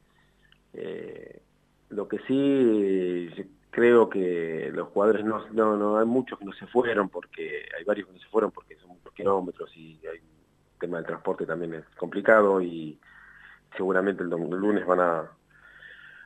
eh, 0.73 1.41
lo 1.89 2.07
que 2.07 2.19
sí 2.27 3.29
creo 3.75 4.09
que 4.09 4.71
los 4.73 4.87
jugadores 4.87 5.25
no, 5.25 5.49
no, 5.51 5.75
no, 5.75 5.97
hay 5.97 6.05
muchos 6.05 6.39
que 6.39 6.45
no 6.45 6.53
se 6.53 6.65
fueron 6.65 7.09
porque 7.09 7.65
hay 7.77 7.83
varios 7.83 8.07
que 8.07 8.13
no 8.13 8.19
se 8.19 8.29
fueron 8.29 8.49
porque 8.49 8.77
son 8.77 8.91
muchos 8.91 9.11
kilómetros 9.13 9.69
y 9.75 9.99
hay 10.07 10.15
el 10.15 10.79
tema 10.79 10.95
del 10.97 11.05
transporte 11.05 11.45
también 11.45 11.73
es 11.73 11.83
complicado 11.97 12.61
y 12.61 12.97
seguramente 13.75 14.23
el, 14.23 14.29
lunes 14.29 14.85
van 14.85 15.01
a 15.01 15.29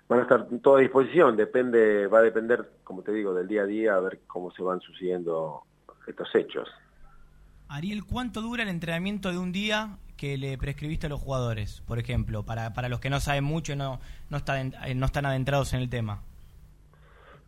van 0.08 0.20
a 0.20 0.22
estar 0.22 0.48
toda 0.62 0.82
disposición. 0.82 1.36
Depende 1.36 2.06
va 2.06 2.20
a 2.20 2.22
depender 2.22 2.70
como 2.84 3.02
te 3.02 3.12
digo 3.12 3.34
del 3.34 3.48
día 3.48 3.64
a 3.64 3.66
día 3.66 3.96
a 3.96 4.00
ver 4.00 4.20
cómo 4.28 4.52
se 4.52 4.62
van 4.62 4.80
sucediendo 4.80 5.64
estos 6.06 6.30
hechos. 6.36 6.70
Ariel 7.68 8.06
cuánto 8.06 8.42
dura 8.42 8.62
el 8.62 8.70
entrenamiento 8.70 9.32
de 9.32 9.40
un 9.40 9.52
día 9.52 9.98
que 10.18 10.38
le 10.38 10.56
prescribiste 10.60 11.08
a 11.08 11.10
los 11.10 11.20
jugadores 11.20 11.82
por 11.88 11.98
ejemplo 11.98 12.44
para, 12.44 12.74
para 12.76 12.90
los 12.90 13.00
que 13.00 13.10
no 13.10 13.20
saben 13.20 13.44
mucho 13.44 13.76
no 13.76 14.00
no 14.30 14.38
están 14.38 14.76
no 14.96 15.06
están 15.08 15.26
adentrados 15.26 15.74
en 15.74 15.80
el 15.80 15.90
tema 15.90 16.22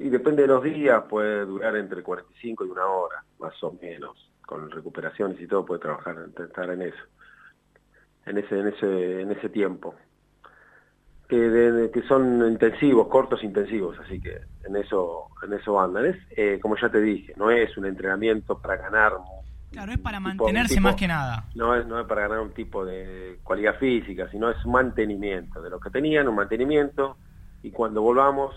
y 0.02 0.10
depende 0.10 0.44
de 0.44 0.48
los 0.48 0.64
días, 0.64 1.04
puede 1.10 1.46
durar 1.46 1.76
entre 1.76 2.02
45 2.02 2.66
y 2.66 2.70
una 2.70 2.86
hora, 2.86 3.24
más 3.40 3.62
o 3.64 3.78
menos. 3.82 4.30
Con 4.46 4.70
recuperaciones 4.70 5.40
y 5.40 5.48
todo 5.48 5.66
puede 5.66 5.80
trabajar, 5.80 6.18
estar 6.38 6.70
en 6.72 6.82
eso. 6.82 7.04
En 8.26 8.38
ese, 8.38 8.60
en 8.60 8.68
ese, 8.68 9.22
en 9.22 9.32
ese 9.32 9.50
tiempo. 9.50 9.96
que, 11.30 11.90
que 11.94 12.02
son 12.04 12.46
intensivos, 12.52 13.08
cortos 13.08 13.44
intensivos, 13.44 13.98
así 14.00 14.20
que 14.20 14.42
en 14.66 14.76
eso 14.76 15.28
en 15.44 15.54
eso 15.54 15.80
andan. 15.80 16.06
Es, 16.06 16.18
eh, 16.32 16.60
como 16.62 16.76
ya 16.78 16.90
te 16.90 17.00
dije, 17.00 17.34
no 17.38 17.50
es 17.50 17.76
un 17.78 17.86
entrenamiento 17.86 18.60
para 18.60 18.78
ganar. 18.78 19.14
Claro, 19.72 19.94
es 19.94 20.00
para 20.00 20.20
mantenerse 20.20 20.82
más 20.82 20.96
que 20.96 21.08
nada. 21.08 21.46
No 21.56 21.76
es, 21.76 21.86
no 21.86 22.00
es 22.00 22.08
para 22.08 22.24
ganar 22.24 22.40
un 22.40 22.54
tipo 22.54 22.84
de 22.84 23.40
cualidad 23.44 23.78
física, 23.78 24.30
sino 24.30 24.50
es 24.50 24.66
mantenimiento 24.66 25.62
de 25.62 25.70
lo 25.70 25.80
que 25.80 25.90
tenían, 25.90 26.28
un 26.28 26.36
mantenimiento, 26.36 27.16
y 27.64 27.72
cuando 27.72 28.02
volvamos 28.02 28.54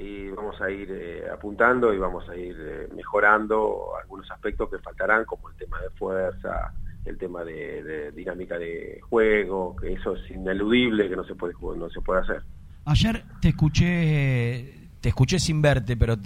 y 0.00 0.30
vamos 0.30 0.60
a 0.60 0.70
ir 0.70 0.88
eh, 0.90 1.24
apuntando 1.30 1.92
y 1.92 1.98
vamos 1.98 2.26
a 2.28 2.36
ir 2.36 2.56
eh, 2.58 2.88
mejorando 2.94 3.90
algunos 4.00 4.30
aspectos 4.30 4.70
que 4.70 4.78
faltarán, 4.78 5.24
como 5.26 5.50
el 5.50 5.56
tema 5.56 5.78
de 5.80 5.90
fuerza, 5.90 6.72
el 7.04 7.18
tema 7.18 7.44
de, 7.44 8.10
dinámica 8.12 8.58
de 8.58 9.00
juego, 9.02 9.76
que 9.76 9.92
eso 9.92 10.16
es 10.16 10.30
ineludible, 10.30 11.08
que 11.08 11.16
no 11.16 11.24
se 11.24 11.34
puede 11.34 11.54
no 11.76 11.90
se 11.90 12.00
puede 12.00 12.20
hacer. 12.20 12.42
Ayer 12.86 13.24
te 13.40 13.48
escuché 13.48 14.80
te 15.00 15.08
escuché 15.08 15.38
sin 15.38 15.62
verte, 15.62 15.96
pero 15.96 16.16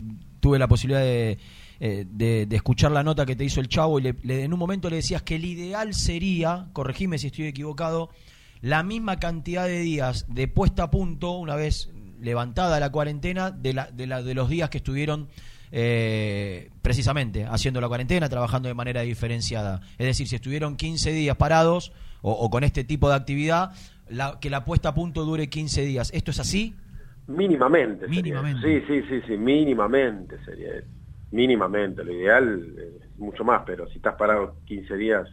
tuve 0.40 0.58
la 0.58 0.68
posibilidad 0.68 1.00
de, 1.00 1.38
eh, 1.80 2.04
de, 2.08 2.48
escuchar 2.50 2.92
la 2.92 3.02
nota 3.02 3.24
que 3.24 3.36
te 3.36 3.44
hizo 3.44 3.60
el 3.60 3.68
chavo 3.68 3.98
y 3.98 4.02
le, 4.02 4.44
en 4.44 4.52
un 4.52 4.58
momento 4.58 4.90
le 4.90 4.96
decías 4.96 5.22
que 5.22 5.36
el 5.36 5.44
ideal 5.44 5.94
sería, 5.94 6.68
corregime 6.72 7.18
si 7.18 7.28
estoy 7.28 7.46
equivocado, 7.46 8.10
la 8.60 8.82
misma 8.82 9.18
cantidad 9.18 9.66
de 9.66 9.80
días 9.80 10.26
de 10.28 10.48
puesta 10.48 10.84
a 10.84 10.90
punto, 10.90 11.32
una 11.32 11.54
vez 11.54 11.90
levantada 12.24 12.80
la 12.80 12.90
cuarentena, 12.90 13.50
de, 13.50 13.74
la, 13.74 13.90
de, 13.90 14.06
la, 14.06 14.22
de 14.22 14.34
los 14.34 14.48
días 14.48 14.70
que 14.70 14.78
estuvieron 14.78 15.28
eh, 15.70 16.70
precisamente 16.82 17.46
haciendo 17.46 17.80
la 17.80 17.88
cuarentena, 17.88 18.28
trabajando 18.28 18.68
de 18.68 18.74
manera 18.74 19.02
diferenciada. 19.02 19.80
Es 19.98 20.06
decir, 20.06 20.28
si 20.28 20.36
estuvieron 20.36 20.76
15 20.76 21.12
días 21.12 21.36
parados 21.36 21.92
o, 22.22 22.48
con 22.48 22.64
este 22.64 22.84
tipo 22.84 23.08
de 23.08 23.16
actividad, 23.16 23.72
que 24.40 24.50
la 24.50 24.64
puesta 24.64 24.90
a 24.90 24.94
punto 24.94 25.24
dure 25.24 25.48
15 25.48 25.84
días. 25.84 26.10
¿Esto 26.14 26.30
es 26.30 26.40
así? 26.40 26.74
Mínimamente. 27.26 28.08
Mínimamente. 28.08 28.62
Sí, 28.62 28.86
sí, 28.86 29.02
sí, 29.08 29.20
sí, 29.26 29.36
mínimamente 29.36 30.36
sería 30.44 30.70
Mínimamente. 31.34 32.04
Lo 32.04 32.12
ideal 32.12 32.76
es 32.78 33.18
mucho 33.18 33.42
más, 33.42 33.62
pero 33.66 33.88
si 33.88 33.96
estás 33.96 34.14
parado 34.14 34.54
15 34.66 34.96
días, 34.96 35.28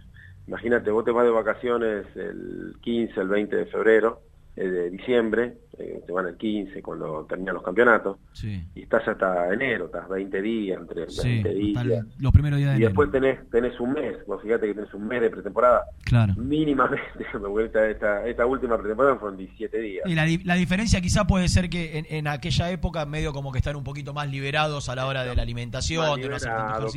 imagínate, 0.48 0.90
vos 0.90 1.06
te 1.06 1.12
vas 1.12 1.26
de 1.26 1.30
vacaciones 1.30 2.08
el 2.16 2.74
15, 2.82 3.22
el 3.22 3.28
20 3.28 3.56
de 3.56 3.66
febrero, 3.68 4.22
eh, 4.56 4.68
de 4.68 4.90
diciembre, 4.90 5.54
eh, 5.78 6.04
te 6.06 6.12
van 6.12 6.28
el 6.28 6.36
15 6.36 6.82
cuando 6.82 7.26
terminan 7.28 7.56
los 7.56 7.64
campeonatos, 7.64 8.18
y 8.44 8.82
estás 8.82 9.08
hasta 9.08 9.54
enero, 9.54 9.86
estás 9.86 10.10
20 10.10 10.42
días, 10.42 10.80
entre 10.80 11.06
20 11.06 11.50
días. 11.54 12.06
Los 12.20 12.34
primeros 12.34 12.60
días 12.60 12.74
de 12.74 12.80
y 12.80 12.84
después 12.84 13.10
tenés, 13.12 13.50
tenés 13.50 13.80
un 13.80 13.94
mes, 13.94 14.18
vos 14.28 14.42
fíjate 14.42 14.68
que 14.68 14.74
tenés 14.74 14.94
un 14.94 15.08
mes 15.08 15.22
de 15.22 15.30
pretemporada. 15.30 15.86
Claro. 16.04 16.34
Mínimamente, 16.36 17.02
esta, 17.92 18.28
esta 18.28 18.46
última 18.46 18.78
pretemporada 18.78 19.16
fueron 19.16 19.38
17 19.38 19.80
días. 19.80 20.06
Y 20.06 20.16
la, 20.16 20.26
la 20.44 20.56
diferencia 20.56 21.00
quizá 21.00 21.26
puede 21.26 21.48
ser 21.48 21.70
que 21.70 21.98
en, 22.00 22.06
en, 22.10 22.28
aquella 22.28 22.70
época 22.72 23.06
medio 23.06 23.32
como 23.32 23.52
que 23.52 23.60
están 23.60 23.78
un 23.78 23.84
poquito 23.86 24.14
más 24.14 24.30
liberados 24.30 24.90
a 24.90 24.96
la 24.96 25.06
hora 25.06 25.24
de 25.24 25.36
la 25.36 25.42
alimentación, 25.42 26.20
de 26.20 26.30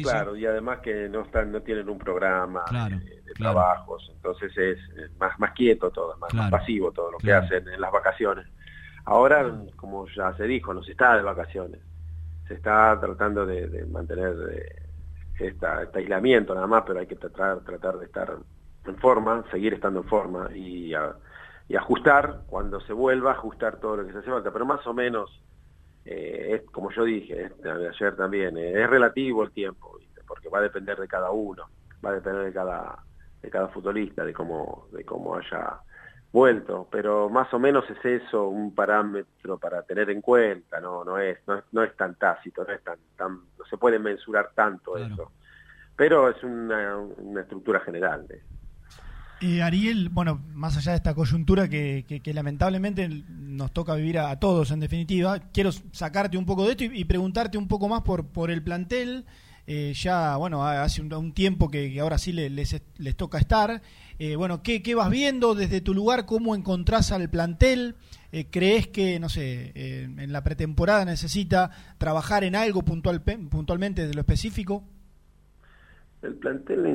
Claro, 0.02 0.36
y 0.36 0.46
además 0.46 0.80
que 0.80 1.08
no 1.08 1.22
están 1.22 1.52
no 1.52 1.62
tienen 1.62 1.88
un 1.88 1.98
programa 1.98 2.64
de, 3.24 3.32
trabajos, 3.34 4.10
entonces 4.14 4.56
es 4.56 4.78
más, 5.18 5.38
más 5.38 5.52
quieto 5.52 5.90
todo, 5.90 6.16
más, 6.18 6.32
más 6.34 6.50
pasivo 6.50 6.92
todo 6.92 7.12
lo 7.12 7.18
que 7.18 7.32
hacen 7.32 7.68
en 7.68 7.80
las 7.80 7.92
vacaciones. 7.92 8.46
Ahora, 9.04 9.52
como 9.76 10.06
ya 10.08 10.34
se 10.36 10.44
dijo, 10.44 10.72
no 10.72 10.82
se 10.82 10.92
está 10.92 11.16
de 11.16 11.22
vacaciones. 11.22 11.80
Se 12.48 12.54
está 12.54 12.98
tratando 13.00 13.44
de, 13.46 13.86
mantener 13.86 14.34
eh, 14.50 14.82
este 15.38 15.66
aislamiento 15.98 16.54
nada 16.54 16.66
más, 16.66 16.84
pero 16.86 17.00
hay 17.00 17.06
que 17.06 17.16
tratar, 17.16 17.60
tratar 17.60 17.98
de 17.98 18.06
estar 18.06 18.36
en 18.86 18.96
forma, 18.96 19.44
seguir 19.50 19.74
estando 19.74 20.00
en 20.00 20.08
forma 20.08 20.48
y, 20.54 20.94
y 21.68 21.76
ajustar, 21.76 22.42
cuando 22.46 22.80
se 22.80 22.92
vuelva, 22.92 23.32
ajustar 23.32 23.78
todo 23.78 23.96
lo 23.96 24.06
que 24.06 24.12
se 24.12 24.18
hace 24.18 24.30
falta. 24.30 24.52
Pero 24.52 24.66
más 24.66 24.86
o 24.86 24.94
menos, 24.94 25.42
eh, 26.04 26.60
es, 26.60 26.70
como 26.70 26.90
yo 26.90 27.04
dije 27.04 27.44
este, 27.44 27.70
ayer 27.70 28.16
también, 28.16 28.56
eh, 28.56 28.82
es 28.82 28.88
relativo 28.88 29.42
el 29.42 29.52
tiempo, 29.52 29.98
porque 30.26 30.48
va 30.48 30.58
a 30.58 30.62
depender 30.62 30.98
de 30.98 31.08
cada 31.08 31.30
uno, 31.30 31.64
va 32.04 32.10
a 32.10 32.14
depender 32.14 32.44
de 32.44 32.52
cada, 32.52 33.02
de 33.44 33.50
cada 33.50 33.68
futbolista, 33.68 34.24
de 34.24 34.32
cómo, 34.32 34.88
de 34.92 35.04
cómo 35.04 35.36
haya 35.36 35.80
vuelto, 36.32 36.88
pero 36.90 37.28
más 37.28 37.52
o 37.54 37.58
menos 37.58 37.84
es 37.90 38.04
eso 38.04 38.48
un 38.48 38.74
parámetro 38.74 39.58
para 39.58 39.82
tener 39.82 40.10
en 40.10 40.20
cuenta, 40.20 40.80
no 40.80 41.04
no 41.04 41.18
es 41.18 41.38
no, 41.46 41.84
es 41.84 41.96
tan 41.96 42.16
tácito, 42.16 42.64
no 42.64 42.72
es 42.72 42.82
tan, 42.82 42.98
tan 43.16 43.32
no 43.58 43.64
se 43.70 43.76
puede 43.76 44.00
mensurar 44.00 44.50
tanto 44.54 44.96
eso, 44.96 45.30
pero 45.94 46.28
es 46.28 46.42
una, 46.42 46.96
una 46.98 47.42
estructura 47.42 47.80
general. 47.80 48.26
Eh, 49.40 49.62
Ariel, 49.62 50.08
bueno, 50.08 50.40
más 50.54 50.76
allá 50.76 50.92
de 50.92 50.96
esta 50.96 51.14
coyuntura 51.14 51.68
que, 51.68 52.04
que, 52.06 52.34
lamentablemente 52.34 53.08
nos 53.28 53.72
toca 53.72 53.94
vivir 53.94 54.18
a, 54.18 54.38
todos 54.40 54.70
en 54.70 54.80
definitiva, 54.80 55.38
quiero 55.52 55.70
sacarte 55.70 56.38
un 56.38 56.46
poco 56.46 56.64
de 56.64 56.70
esto 56.70 56.84
y, 56.84 57.04
preguntarte 57.04 57.58
un 57.58 57.68
poco 57.68 57.88
más 57.88 58.02
por, 58.02 58.26
por 58.26 58.50
el 58.50 58.62
plantel. 58.62 59.26
Eh, 59.66 59.92
ya, 59.94 60.36
bueno, 60.36 60.64
hace 60.64 61.00
un, 61.00 61.32
tiempo 61.32 61.70
que, 61.70 61.98
ahora 62.00 62.18
sí 62.18 62.32
les, 62.32 62.82
les 62.98 63.16
toca 63.16 63.38
estar. 63.38 63.80
Eh, 64.18 64.36
bueno, 64.36 64.62
¿qué, 64.62 64.82
¿qué, 64.82 64.94
vas 64.94 65.10
viendo 65.10 65.54
desde 65.54 65.80
tu 65.80 65.92
lugar? 65.92 66.24
¿Cómo 66.24 66.54
encontrás 66.54 67.10
al 67.10 67.28
plantel? 67.28 67.96
Eh, 68.30 68.46
¿Crees 68.50 68.86
que, 68.86 69.18
no 69.18 69.28
sé, 69.28 69.72
eh, 69.74 70.04
en 70.04 70.32
la 70.32 70.44
pretemporada 70.44 71.04
necesita 71.04 71.70
trabajar 71.98 72.44
en 72.44 72.54
algo 72.54 72.82
puntual, 72.82 73.22
puntualmente 73.22 74.06
de 74.06 74.14
lo 74.14 74.20
específico? 74.20 74.84
El 76.22 76.34
plantel 76.34 76.86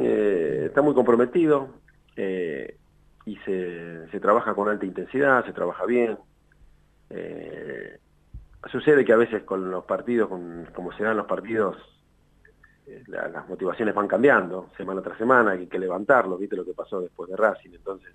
está 0.65 0.81
muy 0.81 0.93
comprometido 0.93 1.75
y 2.15 3.35
se, 3.45 4.07
se, 4.09 4.19
trabaja 4.19 4.53
con 4.53 4.69
alta 4.69 4.85
intensidad, 4.85 5.45
se 5.45 5.53
trabaja 5.53 5.85
bien. 5.85 6.17
sucede 8.71 9.05
que 9.05 9.13
a 9.13 9.17
veces 9.17 9.43
con 9.43 9.69
los 9.69 9.85
partidos, 9.85 10.29
con, 10.29 10.67
como 10.73 10.91
se 10.93 11.03
dan 11.03 11.17
los 11.17 11.27
partidos, 11.27 11.77
las 13.07 13.47
motivaciones 13.47 13.93
van 13.93 14.07
cambiando 14.07 14.69
semana 14.77 15.01
tras 15.01 15.17
semana, 15.17 15.51
hay 15.51 15.67
que 15.67 15.79
levantarlo, 15.79 16.37
viste 16.37 16.55
lo 16.55 16.65
que 16.65 16.73
pasó 16.73 17.01
después 17.01 17.29
de 17.29 17.35
Racing, 17.35 17.71
entonces 17.73 18.13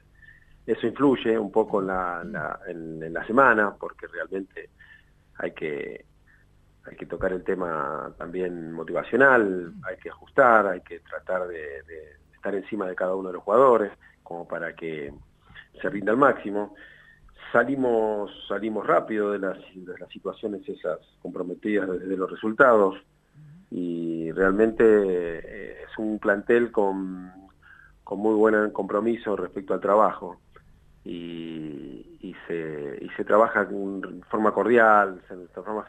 eso 0.66 0.86
influye 0.86 1.38
un 1.38 1.50
poco 1.50 1.80
en 1.80 1.88
la, 1.88 2.58
en, 2.66 3.12
la 3.12 3.26
semana, 3.26 3.74
porque 3.78 4.06
realmente 4.06 4.70
hay 5.38 5.52
que 5.52 6.06
hay 6.86 6.96
que 6.96 7.06
tocar 7.06 7.32
el 7.32 7.42
tema 7.42 8.12
también 8.18 8.72
motivacional, 8.72 9.72
hay 9.88 9.96
que 9.96 10.10
ajustar, 10.10 10.66
hay 10.66 10.82
que 10.82 11.00
tratar 11.00 11.48
de, 11.48 11.82
estar 12.34 12.54
encima 12.54 12.86
de 12.86 12.94
cada 12.94 13.14
uno 13.14 13.30
de 13.30 13.34
los 13.34 13.42
jugadores, 13.42 13.90
como 14.22 14.46
para 14.46 14.74
que 14.74 15.10
se 15.80 15.88
rinda 15.88 16.12
al 16.12 16.18
máximo. 16.18 16.74
Salimos, 17.52 18.30
salimos 18.48 18.86
rápido 18.86 19.32
de 19.32 19.38
las, 19.38 19.56
de 19.74 19.98
las 19.98 20.10
situaciones 20.10 20.68
esas 20.68 20.98
comprometidas 21.22 21.88
desde 21.88 22.18
los 22.18 22.30
resultados, 22.30 22.96
y 23.76 24.30
realmente 24.30 24.84
eh, 24.84 25.82
es 25.82 25.98
un 25.98 26.20
plantel 26.20 26.70
con, 26.70 27.32
con 28.04 28.20
muy 28.20 28.36
buen 28.36 28.70
compromiso 28.70 29.34
respecto 29.34 29.74
al 29.74 29.80
trabajo. 29.80 30.38
Y, 31.04 32.16
y, 32.20 32.36
se, 32.46 32.98
y 33.00 33.08
se 33.16 33.24
trabaja 33.24 33.64
de 33.64 34.22
forma 34.30 34.52
cordial, 34.52 35.20
se, 35.26 35.34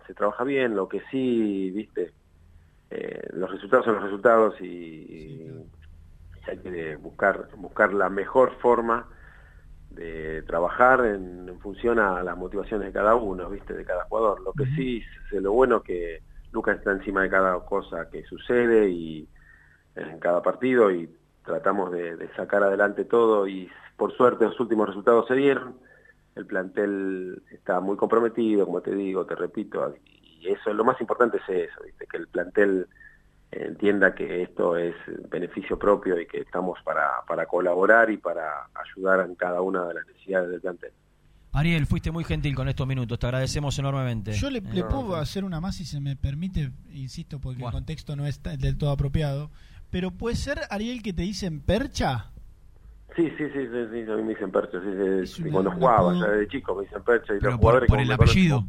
se 0.07 0.13
trabaja 0.15 0.43
bien, 0.43 0.75
lo 0.75 0.89
que 0.89 1.03
sí, 1.11 1.69
viste, 1.69 2.11
eh, 2.89 3.27
los 3.33 3.51
resultados 3.51 3.85
son 3.85 3.95
los 3.95 4.03
resultados 4.03 4.59
y, 4.61 5.47
hay 6.47 6.57
que 6.57 6.95
buscar, 6.95 7.49
buscar 7.55 7.93
la 7.93 8.09
mejor 8.09 8.51
forma 8.61 9.07
de 9.91 10.41
trabajar 10.43 11.05
en, 11.05 11.49
en, 11.49 11.59
función 11.59 11.99
a 11.99 12.23
las 12.23 12.35
motivaciones 12.35 12.87
de 12.87 12.93
cada 12.93 13.13
uno, 13.13 13.47
viste, 13.47 13.75
de 13.75 13.85
cada 13.85 14.05
jugador. 14.05 14.41
Lo 14.41 14.53
que 14.53 14.65
sí, 14.75 15.03
es 15.31 15.41
lo 15.41 15.53
bueno 15.53 15.83
que 15.83 16.21
Lucas 16.55 16.77
está 16.77 16.93
encima 16.93 17.21
de 17.21 17.29
cada 17.29 17.59
cosa 17.65 18.09
que 18.09 18.23
sucede 18.23 18.89
y 18.89 19.27
en 19.95 20.19
cada 20.19 20.41
partido 20.41 20.89
y 20.89 21.13
tratamos 21.43 21.91
de, 21.91 22.29
sacar 22.35 22.63
adelante 22.63 23.03
todo 23.03 23.45
y 23.45 23.69
por 23.97 24.15
suerte 24.15 24.45
los 24.45 24.59
últimos 24.61 24.87
resultados 24.87 25.27
se 25.27 25.35
dieron. 25.35 25.75
El 26.33 26.45
plantel 26.45 27.43
está 27.51 27.81
muy 27.81 27.97
comprometido, 27.97 28.65
como 28.65 28.81
te 28.81 28.95
digo, 28.95 29.25
te 29.25 29.35
repito, 29.35 29.95
y 30.05 30.47
eso 30.47 30.73
lo 30.73 30.85
más 30.85 30.99
importante 31.01 31.37
es 31.37 31.69
eso, 31.69 31.81
que 32.09 32.17
el 32.17 32.27
plantel 32.27 32.87
entienda 33.51 34.15
que 34.15 34.43
esto 34.43 34.77
es 34.77 34.95
beneficio 35.29 35.77
propio 35.77 36.19
y 36.19 36.25
que 36.25 36.39
estamos 36.39 36.79
para, 36.83 37.21
para 37.27 37.45
colaborar 37.45 38.09
y 38.09 38.17
para 38.17 38.69
ayudar 38.73 39.25
en 39.25 39.35
cada 39.35 39.61
una 39.61 39.85
de 39.87 39.93
las 39.93 40.07
necesidades 40.07 40.49
del 40.51 40.61
plantel. 40.61 40.91
Ariel, 41.55 41.85
fuiste 41.85 42.11
muy 42.11 42.25
gentil 42.25 42.53
con 42.53 42.67
estos 42.67 42.85
minutos, 42.85 43.17
te 43.17 43.27
agradecemos 43.27 43.79
enormemente. 43.79 44.33
Yo 44.33 44.49
le, 44.49 44.61
puedo 44.61 45.15
hacer 45.15 45.45
una 45.45 45.61
más 45.61 45.75
si 45.75 45.85
se 45.85 46.01
me 46.01 46.17
permite, 46.17 46.71
insisto, 46.91 47.39
porque 47.39 47.63
el 47.63 47.71
contexto 47.71 48.17
no 48.17 48.27
es 48.27 48.43
del 48.43 48.77
todo 48.77 48.91
apropiado, 48.91 49.49
pero 49.89 50.11
puede 50.11 50.35
ser, 50.35 50.59
Ariel, 50.69 51.01
que 51.01 51.13
te 51.13 51.21
dicen 51.21 51.61
percha. 51.61 52.31
Sí, 53.15 53.29
sí, 53.37 53.45
sí, 53.53 53.67
sí, 53.71 54.11
a 54.11 54.15
mí 54.17 54.23
me 54.23 54.29
dicen 54.33 54.51
percha, 54.51 54.77
sí, 54.81 55.27
sí, 55.27 55.49
cuando 55.49 55.71
jugaba, 55.71 56.13
ya 56.13 56.27
de 56.27 56.45
chico 56.49 56.75
me 56.75 56.83
dicen 56.83 57.01
percha. 57.03 57.33
Y 57.33 57.39
pero 57.39 57.57
por, 57.57 58.01
el 58.01 58.11
apellido. 58.11 58.65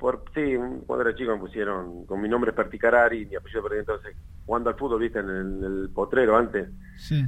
Por, 0.00 0.24
sí, 0.34 0.54
cuando 0.86 1.06
era 1.06 1.16
chico 1.16 1.32
me 1.32 1.38
pusieron 1.38 2.06
con 2.06 2.20
mi 2.20 2.28
nombre 2.28 2.50
es 2.50 2.56
Perticarari 2.56 3.22
y 3.22 3.26
mi 3.26 3.36
apellido 3.36 3.62
perdí 3.62 3.80
entonces 3.80 4.16
jugando 4.46 4.70
al 4.70 4.76
fútbol, 4.76 5.00
viste, 5.00 5.20
en 5.20 5.28
el, 5.28 5.90
potrero 5.94 6.36
antes, 6.36 6.68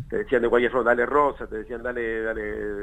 te 0.08 0.16
decían 0.16 0.42
de 0.42 0.48
cualquier 0.48 0.72
forma, 0.72 0.90
dale 0.90 1.06
rosa, 1.06 1.46
te 1.46 1.58
decían 1.58 1.80
dale, 1.80 2.22
dale 2.22 2.82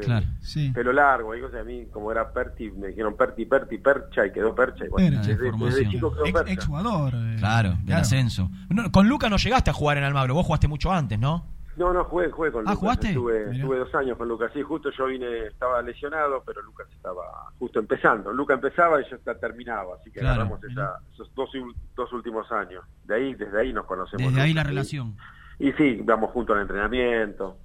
pelo 0.74 0.94
largo, 0.94 1.36
y 1.36 1.42
cosas 1.42 1.60
a 1.60 1.64
mí 1.66 1.88
como 1.92 2.10
era 2.10 2.32
Perti, 2.32 2.72
me 2.72 2.88
dijeron 2.88 3.18
Perti, 3.18 3.46
Perti, 3.46 3.80
Percha 3.80 4.26
y 4.26 4.32
quedó 4.32 4.56
Percha. 4.56 4.86
Igual, 4.86 5.12
desde, 5.12 5.90
chico 5.90 6.14
quedó 6.14 6.24
Percha. 6.24 6.54
Ex, 6.54 6.66
jugador. 6.66 7.14
Eh. 7.16 7.36
claro, 7.38 7.78
del 7.84 7.98
ascenso. 7.98 8.50
con 8.94 9.10
Luca 9.10 9.30
no 9.30 9.36
llegaste 9.36 9.72
a 9.72 9.74
jugar 9.74 9.98
en 9.98 10.06
Almagro, 10.06 10.36
vos 10.36 10.46
jugaste 10.46 10.70
mucho 10.70 10.90
antes, 10.92 11.20
¿no? 11.20 11.59
No, 11.78 11.94
no, 11.94 12.04
jugué, 12.06 12.30
jugué 12.30 12.52
con 12.52 12.62
ah, 12.62 12.72
Lucas. 12.72 12.78
¿jugaste? 12.80 13.08
Estuve, 13.10 13.78
dos 13.78 13.96
años 13.96 14.18
con 14.18 14.28
Lucas. 14.28 14.52
Sí, 14.54 14.62
justo 14.62 14.90
yo 14.92 15.06
vine, 15.06 15.48
estaba 15.48 15.82
lesionado, 15.82 16.44
pero 16.46 16.62
Lucas 16.62 16.88
estaba 16.92 17.24
justo 17.58 17.80
empezando. 17.80 18.34
Lucas 18.34 18.56
empezaba 18.56 19.02
y 19.02 19.06
yo 19.10 19.18
terminaba, 19.40 19.96
así 19.96 20.12
que 20.12 20.20
agarramos 20.20 20.60
esos 20.64 21.34
dos, 21.36 21.50
dos, 21.96 22.14
últimos 22.14 22.52
años. 22.52 22.84
De 23.06 23.16
ahí, 23.16 23.34
desde 23.36 23.62
ahí 23.62 23.72
nos 23.72 23.86
conocemos. 23.86 24.28
Desde 24.28 24.42
ahí 24.42 24.54
la 24.54 24.64
relación. 24.64 25.16
Y, 25.58 25.72
sí, 25.74 26.02
vamos 26.04 26.32
juntos 26.32 26.56
al 26.56 26.64
entrenamiento. 26.64 27.58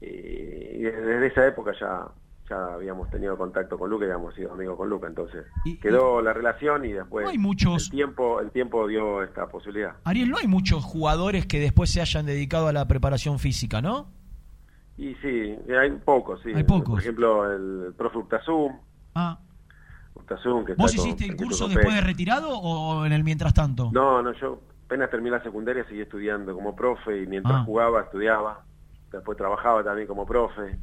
y 0.00 0.82
desde 0.82 1.26
esa 1.26 1.46
época 1.46 1.72
ya 1.78 2.08
ya 2.52 2.74
habíamos 2.74 3.08
tenido 3.10 3.36
contacto 3.36 3.78
con 3.78 3.88
Luca 3.88 4.04
y 4.04 4.10
habíamos 4.10 4.34
sido 4.34 4.52
amigos 4.52 4.76
con 4.76 4.88
Luca, 4.88 5.06
entonces 5.06 5.46
quedó 5.80 6.20
la 6.20 6.32
relación 6.32 6.84
y 6.84 6.92
después 6.92 7.26
hay 7.26 7.38
muchos... 7.38 7.84
el 7.84 7.90
tiempo 7.90 8.40
el 8.40 8.50
tiempo 8.50 8.86
dio 8.86 9.22
esta 9.22 9.46
posibilidad. 9.48 9.94
Ariel, 10.04 10.30
no 10.30 10.38
hay 10.38 10.46
muchos 10.46 10.84
jugadores 10.84 11.46
que 11.46 11.60
después 11.60 11.90
se 11.90 12.00
hayan 12.00 12.26
dedicado 12.26 12.68
a 12.68 12.72
la 12.72 12.86
preparación 12.86 13.38
física, 13.38 13.80
¿no? 13.80 14.08
Y 14.98 15.14
sí, 15.16 15.56
hay 15.68 15.90
pocos, 16.04 16.40
sí. 16.42 16.52
Hay 16.54 16.64
pocos. 16.64 16.90
Por 16.90 17.00
ejemplo, 17.00 17.50
el 17.50 17.94
profe 17.94 18.18
Urtasum. 18.18 18.72
Ah. 19.14 19.38
que 20.66 20.74
¿Vos 20.74 20.94
hiciste 20.94 21.24
el 21.24 21.36
curso 21.36 21.66
después 21.68 21.94
de 21.94 22.00
retirado 22.02 22.58
o 22.58 23.06
en 23.06 23.12
el 23.12 23.24
mientras 23.24 23.54
tanto? 23.54 23.90
No, 23.92 24.22
no, 24.22 24.32
yo 24.34 24.60
apenas 24.86 25.10
terminé 25.10 25.36
la 25.36 25.42
secundaria 25.42 25.84
seguí 25.88 26.02
estudiando 26.02 26.54
como 26.54 26.76
profe 26.76 27.22
y 27.22 27.26
mientras 27.26 27.54
ah. 27.54 27.64
jugaba 27.64 28.02
estudiaba. 28.02 28.64
Después 29.10 29.36
trabajaba 29.36 29.82
también 29.82 30.06
como 30.06 30.24
profe 30.26 30.78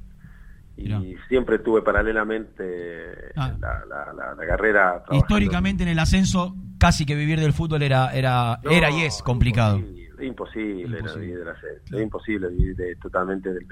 y 0.79 1.15
siempre 1.27 1.59
tuve 1.59 1.81
paralelamente 1.81 3.33
ah. 3.35 3.53
la, 3.59 4.45
carrera. 4.47 5.03
Históricamente 5.11 5.83
en 5.83 5.89
el 5.89 5.99
ascenso, 5.99 6.55
casi 6.77 7.05
que 7.05 7.15
vivir 7.15 7.39
del 7.39 7.53
fútbol 7.53 7.83
era 7.83 8.11
era 8.13 8.59
era 8.63 8.89
y 8.89 9.03
es 9.03 9.21
complicado. 9.21 9.79
Imposible, 10.21 11.01
vivir 11.17 11.39
del 11.39 11.47
ascenso, 11.47 11.97
es 11.97 12.01
imposible 12.01 12.49
vivir 12.49 12.97
totalmente 13.01 13.53
del, 13.53 13.65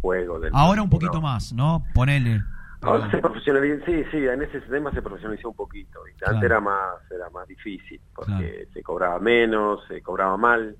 juego. 0.00 0.38
Del 0.38 0.52
Ahora 0.54 0.82
un 0.82 0.90
poquito 0.90 1.20
más, 1.20 1.52
¿no? 1.52 1.82
Ponele. 1.94 2.42
Ahora 2.80 3.10
se 3.10 3.18
profesionalizó, 3.18 3.84
sí, 3.86 4.04
sí, 4.12 4.18
en 4.18 4.40
ese 4.40 4.60
tema 4.60 4.92
se 4.92 5.02
profesionalizó 5.02 5.48
un 5.48 5.56
poquito. 5.56 5.98
Antes 6.24 6.44
era 6.44 6.60
más 6.60 6.94
era 7.10 7.28
más 7.30 7.48
difícil, 7.48 8.00
porque 8.14 8.68
se 8.72 8.82
cobraba 8.82 9.18
menos, 9.18 9.80
se 9.88 10.00
cobraba 10.02 10.36
mal 10.36 10.76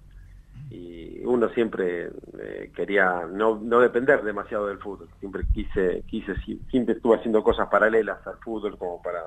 y 0.70 1.24
uno 1.24 1.48
siempre 1.50 2.10
eh, 2.38 2.70
quería 2.74 3.26
no, 3.30 3.58
no 3.58 3.80
depender 3.80 4.22
demasiado 4.22 4.66
del 4.66 4.78
fútbol. 4.78 5.08
Siempre 5.20 5.44
quise 5.52 6.02
quise 6.06 6.34
siempre 6.70 6.94
estuve 6.94 7.16
haciendo 7.16 7.42
cosas 7.42 7.68
paralelas 7.68 8.26
al 8.26 8.36
fútbol 8.38 8.76
como 8.76 9.00
para 9.02 9.24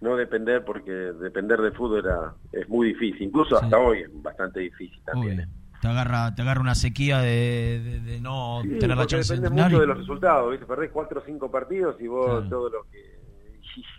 no 0.00 0.16
depender 0.16 0.64
porque 0.64 0.90
depender 0.90 1.60
del 1.60 1.72
fútbol 1.72 2.04
era 2.04 2.34
es 2.52 2.68
muy 2.68 2.88
difícil. 2.88 3.22
Incluso 3.22 3.56
hasta 3.56 3.78
hoy 3.78 4.00
es 4.00 4.22
bastante 4.22 4.60
difícil 4.60 5.00
también 5.04 5.48
te 5.80 5.88
agarra 5.88 6.34
te 6.34 6.42
agarra 6.42 6.60
una 6.60 6.74
sequía 6.74 7.20
de, 7.20 8.18
no 8.20 8.60
tener 8.78 8.96
la 8.96 9.06
chance 9.06 9.34
depende 9.34 9.62
mucho 9.62 9.80
de 9.80 9.86
los 9.86 9.98
resultados 9.98 10.50
¿viste? 10.50 10.66
perdés 10.66 10.90
cuatro 10.90 11.20
o 11.20 11.24
cinco 11.24 11.50
partidos 11.50 11.96
y 12.00 12.06
vos 12.06 12.48
todo 12.50 12.68
lo 12.68 12.82
que 12.90 13.19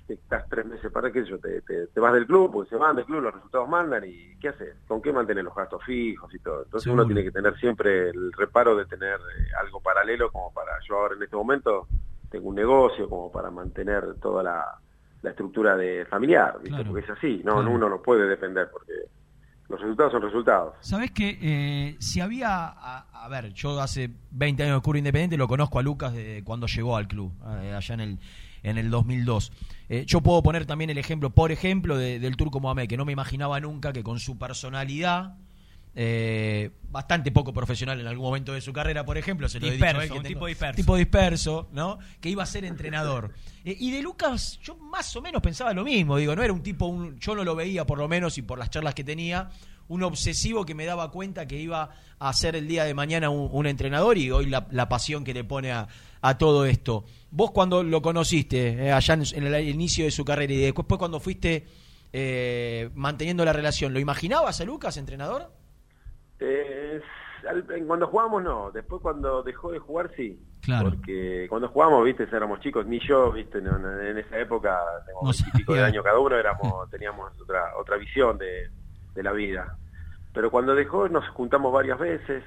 estás 0.07 0.47
tres 0.49 0.65
meses 0.65 0.91
para 0.91 1.11
que 1.11 1.25
yo 1.25 1.39
te, 1.39 1.61
te, 1.61 1.99
vas 1.99 2.13
del 2.13 2.25
club, 2.25 2.51
porque 2.51 2.69
se 2.69 2.75
van 2.75 2.95
del 2.95 3.05
club, 3.05 3.21
los 3.21 3.33
resultados 3.33 3.69
mandan 3.69 4.03
y 4.05 4.35
¿qué 4.39 4.49
haces? 4.49 4.75
¿Con 4.87 5.01
qué 5.01 5.11
mantener 5.11 5.43
los 5.43 5.55
gastos 5.55 5.83
fijos 5.83 6.33
y 6.33 6.39
todo? 6.39 6.63
Entonces 6.63 6.91
uno 6.91 7.05
tiene 7.05 7.23
que 7.23 7.31
tener 7.31 7.57
siempre 7.59 8.09
el 8.09 8.31
reparo 8.33 8.75
de 8.75 8.85
tener 8.85 9.15
eh, 9.15 9.47
algo 9.61 9.79
paralelo 9.81 10.31
como 10.31 10.53
para, 10.53 10.71
yo 10.87 10.97
ahora 10.97 11.15
en 11.15 11.23
este 11.23 11.35
momento 11.35 11.87
tengo 12.29 12.49
un 12.49 12.55
negocio 12.55 13.09
como 13.09 13.31
para 13.31 13.51
mantener 13.51 14.15
toda 14.21 14.43
la, 14.43 14.65
estructura 15.23 15.75
de 15.75 16.03
familiar, 16.07 16.57
porque 16.87 17.05
es 17.05 17.09
así, 17.11 17.41
no 17.45 17.59
uno 17.59 17.87
no 17.87 18.01
puede 18.01 18.27
depender 18.27 18.69
porque 18.71 18.93
los 19.69 19.79
resultados 19.79 20.11
son 20.11 20.21
resultados. 20.23 20.73
Sabes 20.81 21.11
que 21.11 21.37
eh, 21.41 21.95
si 21.99 22.21
había, 22.21 22.67
a, 22.67 23.27
ver, 23.29 23.53
yo 23.53 23.79
hace 23.79 24.09
20 24.31 24.63
años 24.63 24.77
de 24.77 24.81
Curro 24.81 24.97
Independiente 24.97 25.37
lo 25.37 25.47
conozco 25.47 25.77
a 25.77 25.83
Lucas 25.83 26.13
de 26.13 26.41
cuando 26.43 26.65
llegó 26.65 26.97
al 26.97 27.07
club, 27.07 27.31
eh, 27.61 27.73
allá 27.73 27.93
en 27.93 28.01
el 28.01 28.19
en 28.63 28.77
el 28.77 28.89
2002. 28.89 29.51
Eh, 29.89 30.05
yo 30.05 30.21
puedo 30.21 30.41
poner 30.43 30.65
también 30.65 30.89
el 30.89 30.97
ejemplo, 30.97 31.29
por 31.29 31.51
ejemplo, 31.51 31.97
del 31.97 32.35
Turco 32.37 32.59
Mohamed, 32.59 32.87
que 32.87 32.97
no 32.97 33.05
me 33.05 33.11
imaginaba 33.11 33.59
nunca 33.59 33.93
que 33.93 34.03
con 34.03 34.19
su 34.19 34.37
personalidad, 34.37 35.35
eh, 35.93 36.71
bastante 36.89 37.31
poco 37.31 37.51
profesional 37.51 37.99
en 37.99 38.07
algún 38.07 38.25
momento 38.25 38.53
de 38.53 38.61
su 38.61 38.71
carrera, 38.71 39.05
por 39.05 39.17
ejemplo, 39.17 39.49
se 39.49 39.59
lo 39.59 39.69
disperso, 39.69 40.01
he 40.01 40.17
un 40.17 40.23
tipo 40.23 40.47
disperso. 40.47 40.75
tipo 40.75 40.95
disperso, 40.95 41.69
¿no? 41.73 41.99
Que 42.21 42.29
iba 42.29 42.43
a 42.43 42.45
ser 42.45 42.63
entrenador. 42.63 43.33
Eh, 43.65 43.75
y 43.77 43.91
de 43.91 44.01
Lucas, 44.01 44.59
yo 44.63 44.77
más 44.77 45.13
o 45.17 45.21
menos 45.21 45.41
pensaba 45.41 45.73
lo 45.73 45.83
mismo, 45.83 46.15
digo, 46.15 46.35
no 46.35 46.43
era 46.43 46.53
un 46.53 46.63
tipo, 46.63 46.85
un, 46.85 47.19
yo 47.19 47.35
no 47.35 47.43
lo 47.43 47.55
veía 47.55 47.85
por 47.85 47.97
lo 47.97 48.07
menos 48.07 48.37
y 48.37 48.41
por 48.41 48.57
las 48.57 48.69
charlas 48.69 48.95
que 48.95 49.03
tenía, 49.03 49.49
un 49.91 50.03
obsesivo 50.03 50.65
que 50.65 50.73
me 50.73 50.85
daba 50.85 51.11
cuenta 51.11 51.45
que 51.47 51.57
iba 51.57 51.89
a 52.17 52.33
ser 52.33 52.55
el 52.55 52.65
día 52.65 52.85
de 52.85 52.93
mañana 52.93 53.29
un, 53.29 53.65
entrenador 53.65 54.17
y 54.17 54.31
hoy 54.31 54.45
la, 54.45 54.89
pasión 54.89 55.25
que 55.25 55.33
le 55.33 55.43
pone 55.43 55.71
a, 55.71 55.87
todo 56.37 56.65
esto. 56.65 57.03
Vos 57.29 57.51
cuando 57.51 57.83
lo 57.83 58.01
conociste, 58.01 58.87
eh, 58.87 58.91
allá 58.91 59.15
en, 59.15 59.43
el 59.43 59.67
inicio 59.67 60.05
de 60.05 60.11
su 60.11 60.23
carrera 60.23 60.53
y 60.53 60.61
después 60.61 60.97
cuando 60.97 61.19
fuiste 61.19 61.65
eh, 62.13 62.89
manteniendo 62.95 63.43
la 63.43 63.51
relación, 63.51 63.93
¿lo 63.93 63.99
imaginabas 63.99 64.61
a 64.61 64.65
Lucas 64.65 64.95
entrenador? 64.95 65.51
Eh, 66.39 67.01
cuando 67.85 68.07
jugamos 68.07 68.43
no, 68.43 68.71
después 68.71 69.01
cuando 69.01 69.43
dejó 69.43 69.71
de 69.71 69.79
jugar 69.79 70.09
sí. 70.15 70.39
Porque 70.81 71.47
cuando 71.49 71.67
jugamos, 71.67 72.05
viste, 72.05 72.23
éramos 72.31 72.61
chicos, 72.61 72.85
ni 72.85 72.99
yo, 73.05 73.31
viste, 73.31 73.57
en, 73.57 74.17
esa 74.17 74.39
época, 74.39 74.79
tengo 75.05 75.31
pico 75.57 75.73
de 75.73 75.83
años 75.83 76.03
cada 76.03 76.19
uno, 76.19 76.37
éramos, 76.37 76.89
teníamos 76.89 77.31
otra, 77.41 77.75
otra 77.77 77.97
visión 77.97 78.37
de, 78.37 78.69
de 79.13 79.23
la 79.23 79.31
vida. 79.31 79.75
Pero 80.33 80.49
cuando 80.49 80.75
dejó 80.75 81.09
nos 81.09 81.27
juntamos 81.29 81.73
varias 81.73 81.99
veces 81.99 82.43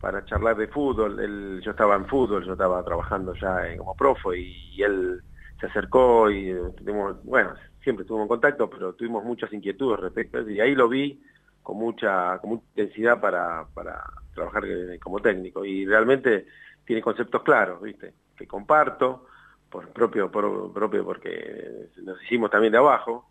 para 0.00 0.24
charlar 0.24 0.56
de 0.56 0.68
fútbol. 0.68 1.18
Él, 1.20 1.60
yo 1.64 1.72
estaba 1.72 1.96
en 1.96 2.06
fútbol, 2.06 2.44
yo 2.44 2.52
estaba 2.52 2.82
trabajando 2.84 3.34
ya 3.34 3.76
como 3.76 3.94
profo 3.94 4.34
y, 4.34 4.82
él 4.82 5.20
se 5.60 5.66
acercó 5.66 6.30
y 6.30 6.50
eh, 6.50 6.60
tuvimos, 6.76 7.22
bueno, 7.24 7.52
siempre 7.82 8.02
estuvimos 8.02 8.26
en 8.26 8.28
contacto, 8.28 8.70
pero 8.70 8.92
tuvimos 8.92 9.24
muchas 9.24 9.52
inquietudes 9.52 9.98
respecto 9.98 10.48
y 10.48 10.60
ahí 10.60 10.76
lo 10.76 10.88
vi 10.88 11.20
con 11.64 11.78
mucha, 11.78 12.38
con 12.38 12.50
mucha 12.50 12.64
intensidad 12.76 13.20
para, 13.20 13.66
para 13.74 14.04
trabajar 14.34 14.62
como 15.02 15.18
técnico 15.18 15.64
y 15.64 15.84
realmente 15.84 16.46
tiene 16.84 17.02
conceptos 17.02 17.42
claros, 17.42 17.82
¿viste? 17.82 18.14
Que 18.36 18.46
comparto 18.46 19.26
por 19.68 19.88
propio 19.88 20.30
por 20.30 20.72
propio 20.72 21.04
porque 21.04 21.88
nos 22.02 22.22
hicimos 22.22 22.50
también 22.50 22.72
de 22.72 22.78
abajo 22.78 23.28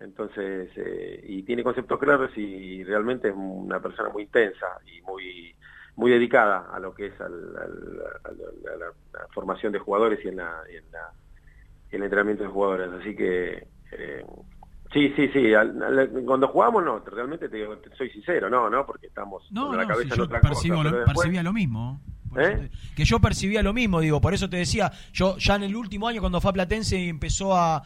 entonces, 0.00 0.70
eh, 0.76 1.24
y 1.26 1.42
tiene 1.42 1.62
conceptos 1.62 1.98
claros 1.98 2.30
y 2.36 2.84
realmente 2.84 3.28
es 3.28 3.34
una 3.36 3.80
persona 3.80 4.10
muy 4.10 4.24
intensa 4.24 4.66
y 4.86 5.02
muy 5.02 5.54
muy 5.98 6.12
dedicada 6.12 6.68
a 6.72 6.78
lo 6.78 6.94
que 6.94 7.06
es 7.06 7.20
al, 7.20 7.54
la, 7.54 9.26
formación 9.34 9.72
de 9.72 9.80
jugadores 9.80 10.24
y 10.24 10.28
en, 10.28 10.36
la, 10.36 10.62
el 11.90 12.02
entrenamiento 12.02 12.44
de 12.44 12.50
jugadores. 12.50 12.88
Así 13.00 13.16
que, 13.16 13.66
eh, 13.90 14.24
sí, 14.92 15.12
sí, 15.16 15.28
sí, 15.32 15.50
cuando 16.24 16.46
jugamos 16.48 16.84
no, 16.84 17.00
realmente 17.00 17.48
te, 17.48 17.66
soy 17.96 18.10
sincero, 18.10 18.48
no, 18.48 18.70
no, 18.70 18.86
porque 18.86 19.08
estamos 19.08 19.42
no, 19.50 19.74
la 19.74 19.88
cabeza 19.88 20.14
en 20.14 20.20
otra 20.20 20.40
cosa. 20.40 20.68
Lo, 20.68 21.04
percibía 21.04 21.42
lo 21.42 21.52
mismo. 21.52 22.00
¿Eh? 22.36 22.70
Que 22.94 23.04
yo 23.04 23.18
percibía 23.18 23.62
lo 23.62 23.72
mismo, 23.72 24.00
digo, 24.00 24.20
por 24.20 24.34
eso 24.34 24.48
te 24.48 24.58
decía, 24.58 24.92
yo 25.12 25.36
ya 25.38 25.56
en 25.56 25.64
el 25.64 25.74
último 25.74 26.06
año 26.06 26.20
cuando 26.20 26.40
fue 26.40 26.50
a 26.50 26.54
Platense 26.54 27.08
empezó 27.08 27.56
a, 27.56 27.82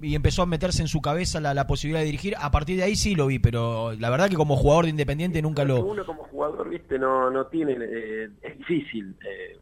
y 0.00 0.14
empezó 0.14 0.42
a 0.42 0.46
meterse 0.46 0.80
en 0.80 0.88
su 0.88 1.02
cabeza 1.02 1.38
la, 1.38 1.66
posibilidad 1.66 2.00
de 2.00 2.06
dirigir, 2.06 2.34
a 2.38 2.50
partir 2.50 2.78
de 2.78 2.84
ahí 2.84 2.96
sí 2.96 3.14
lo 3.14 3.26
vi, 3.26 3.38
pero 3.38 3.92
la 3.92 4.08
verdad 4.08 4.30
que 4.30 4.36
como 4.36 4.56
jugador 4.56 4.84
de 4.84 4.90
Independiente 4.90 5.42
nunca 5.42 5.64
lo... 5.64 5.84
Uno 5.84 6.06
como 6.06 6.24
jugador, 6.24 6.70
viste, 6.70 6.98
no, 6.98 7.30
no 7.30 7.46
tiene, 7.46 7.76
eh, 7.78 8.30
es 8.40 8.58
difícil, 8.58 9.14
eh, 9.22 9.58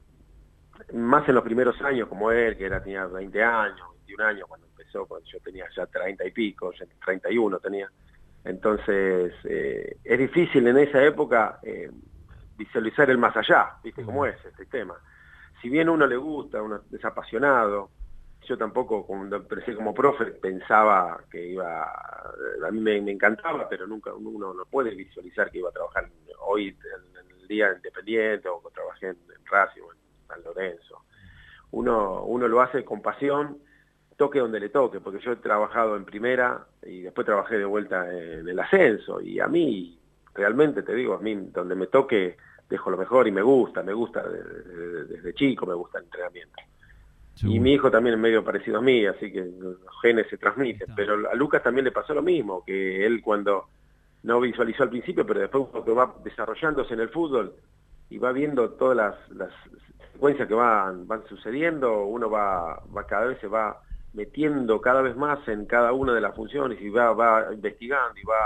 más 0.94 1.28
en 1.28 1.34
los 1.34 1.42
primeros 1.42 1.80
años 1.82 2.08
como 2.08 2.30
él, 2.30 2.56
que 2.56 2.66
era 2.66 2.80
tenía 2.82 3.06
20 3.06 3.42
años, 3.42 3.80
21 4.06 4.24
años 4.24 4.48
cuando 4.48 4.68
empezó, 4.68 5.04
cuando 5.06 5.26
yo 5.28 5.40
tenía 5.40 5.64
ya 5.76 5.86
30 5.86 6.26
y 6.26 6.30
pico, 6.30 6.72
31 7.04 7.58
tenía. 7.58 7.90
Entonces, 8.44 9.32
eh, 9.44 9.96
es 10.04 10.18
difícil 10.18 10.66
en 10.68 10.78
esa 10.78 11.02
época 11.04 11.58
visualizar 12.56 13.10
el 13.10 13.18
más 13.18 13.36
allá, 13.36 13.78
¿viste 13.82 14.04
cómo 14.04 14.26
es 14.26 14.36
este 14.44 14.66
tema? 14.66 14.94
Si 15.60 15.68
bien 15.68 15.88
a 15.88 15.92
uno 15.92 16.06
le 16.06 16.16
gusta, 16.16 16.62
uno 16.62 16.82
es 16.92 17.04
apasionado, 17.04 17.90
yo 18.46 18.58
tampoco 18.58 19.06
cuando 19.06 19.36
empecé 19.36 19.74
como 19.74 19.94
profe 19.94 20.26
pensaba 20.26 21.22
que 21.30 21.48
iba, 21.48 21.84
a 21.84 22.70
mí 22.70 22.80
me, 22.80 22.96
encantaba, 23.10 23.68
pero 23.68 23.86
nunca 23.86 24.12
uno 24.12 24.52
no 24.52 24.64
puede 24.66 24.94
visualizar 24.94 25.50
que 25.50 25.58
iba 25.58 25.70
a 25.70 25.72
trabajar 25.72 26.08
hoy 26.40 26.68
en, 26.68 27.40
el 27.40 27.48
día 27.48 27.72
independiente 27.72 28.48
o 28.48 28.62
que 28.62 28.74
trabajé 28.74 29.06
en, 29.08 29.16
en 29.36 29.46
Racing 29.46 29.82
o 29.82 29.92
en 29.92 29.98
San 30.28 30.42
Lorenzo. 30.44 31.04
Uno, 31.72 32.24
uno 32.24 32.48
lo 32.48 32.60
hace 32.60 32.84
con 32.84 33.02
pasión, 33.02 33.58
toque 34.16 34.38
donde 34.38 34.60
le 34.60 34.68
toque, 34.68 35.00
porque 35.00 35.20
yo 35.20 35.32
he 35.32 35.36
trabajado 35.36 35.96
en 35.96 36.04
primera 36.04 36.66
y 36.82 37.02
después 37.02 37.24
trabajé 37.24 37.58
de 37.58 37.64
vuelta 37.64 38.06
en 38.12 38.48
el 38.48 38.58
ascenso 38.58 39.20
y 39.20 39.40
a 39.40 39.48
mí, 39.48 39.98
realmente 40.34 40.82
te 40.82 40.94
digo, 40.94 41.14
a 41.14 41.20
mí 41.20 41.34
donde 41.52 41.74
me 41.74 41.86
toque 41.86 42.36
dejo 42.72 42.90
lo 42.90 42.96
mejor 42.96 43.28
y 43.28 43.32
me 43.32 43.42
gusta, 43.42 43.82
me 43.82 43.92
gusta 43.92 44.22
desde, 44.26 45.34
chico, 45.34 45.66
me 45.66 45.74
gusta 45.74 45.98
el 45.98 46.04
entrenamiento. 46.04 46.56
Y 47.42 47.58
mi 47.58 47.72
hijo 47.72 47.90
también 47.90 48.14
es 48.14 48.20
medio 48.20 48.44
parecido 48.44 48.78
a 48.78 48.82
mí, 48.82 49.06
así 49.06 49.32
que 49.32 49.40
los 49.58 49.78
genes 50.00 50.26
se 50.28 50.36
transmiten. 50.36 50.94
Pero 50.94 51.28
a 51.28 51.34
Lucas 51.34 51.62
también 51.62 51.84
le 51.84 51.92
pasó 51.92 52.14
lo 52.14 52.22
mismo, 52.22 52.64
que 52.64 53.04
él 53.04 53.20
cuando 53.22 53.66
no 54.22 54.40
visualizó 54.40 54.84
al 54.84 54.90
principio, 54.90 55.26
pero 55.26 55.40
después 55.40 55.64
cuando 55.70 55.94
va 55.94 56.14
desarrollándose 56.22 56.94
en 56.94 57.00
el 57.00 57.08
fútbol 57.08 57.54
y 58.10 58.18
va 58.18 58.32
viendo 58.32 58.70
todas 58.70 58.96
las, 58.96 59.30
las 59.30 59.50
secuencias 60.12 60.46
que 60.46 60.54
van, 60.54 61.06
van 61.08 61.24
sucediendo, 61.26 62.04
uno 62.04 62.30
va, 62.30 62.80
va 62.96 63.06
cada 63.06 63.26
vez 63.26 63.40
se 63.40 63.48
va 63.48 63.80
metiendo 64.12 64.80
cada 64.80 65.00
vez 65.00 65.16
más 65.16 65.46
en 65.48 65.64
cada 65.64 65.92
una 65.92 66.12
de 66.12 66.20
las 66.20 66.36
funciones 66.36 66.80
y 66.80 66.90
va, 66.90 67.12
va 67.14 67.52
investigando 67.52 68.20
y 68.20 68.24
va, 68.24 68.36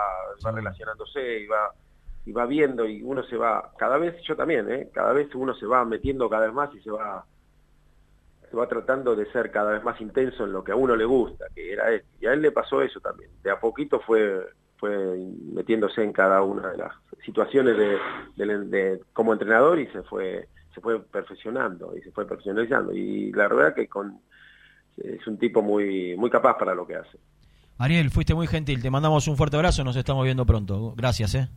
va 0.44 0.52
relacionándose 0.52 1.40
y 1.40 1.46
va 1.46 1.72
y 2.24 2.32
va 2.32 2.44
viendo 2.46 2.86
y 2.86 3.02
uno 3.02 3.22
se 3.24 3.36
va, 3.36 3.72
cada 3.78 3.98
vez, 3.98 4.20
yo 4.22 4.34
también, 4.34 4.68
¿eh? 4.70 4.88
cada 4.92 5.12
vez 5.12 5.32
uno 5.34 5.54
se 5.54 5.64
va 5.64 5.84
metiendo 5.84 6.28
cada 6.28 6.46
vez 6.46 6.54
más 6.54 6.74
y 6.74 6.80
se 6.80 6.90
va 6.90 7.24
se 8.50 8.56
va 8.56 8.68
tratando 8.68 9.16
de 9.16 9.30
ser 9.32 9.50
cada 9.50 9.72
vez 9.72 9.82
más 9.82 10.00
intenso 10.00 10.44
en 10.44 10.52
lo 10.52 10.62
que 10.62 10.72
a 10.72 10.76
uno 10.76 10.96
le 10.96 11.04
gusta, 11.04 11.46
que 11.54 11.72
era 11.72 11.90
él. 11.90 12.02
Y 12.20 12.26
a 12.26 12.32
él 12.32 12.42
le 12.42 12.52
pasó 12.52 12.82
eso 12.82 13.00
también. 13.00 13.30
De 13.42 13.50
a 13.50 13.60
poquito 13.60 14.00
fue 14.00 14.46
fue 14.78 15.16
metiéndose 15.54 16.02
en 16.02 16.12
cada 16.12 16.42
una 16.42 16.68
de 16.68 16.76
las 16.76 16.92
situaciones 17.24 17.76
de, 17.78 17.98
de, 18.36 19.00
como 19.12 19.32
entrenador 19.32 19.78
y 19.78 19.86
se 19.88 20.02
fue 20.02 20.48
se 20.74 20.80
fue 20.82 21.02
perfeccionando 21.02 21.96
y 21.96 22.02
se 22.02 22.12
fue 22.12 22.26
profesionalizando 22.26 22.92
y 22.92 23.32
la 23.32 23.48
verdad 23.48 23.74
que 23.74 23.88
con 23.88 24.20
es 24.98 25.26
un 25.26 25.38
tipo 25.38 25.62
muy 25.62 26.14
muy 26.16 26.30
capaz 26.30 26.58
para 26.58 26.74
lo 26.74 26.86
que 26.86 26.96
hace. 26.96 27.18
Ariel, 27.78 28.10
fuiste 28.10 28.34
muy 28.34 28.46
gentil, 28.46 28.82
te 28.82 28.90
mandamos 28.90 29.28
un 29.28 29.36
fuerte 29.36 29.56
abrazo, 29.56 29.84
nos 29.84 29.96
estamos 29.96 30.24
viendo 30.24 30.46
pronto. 30.46 30.94
Gracias, 30.96 31.34
¿eh? 31.34 31.48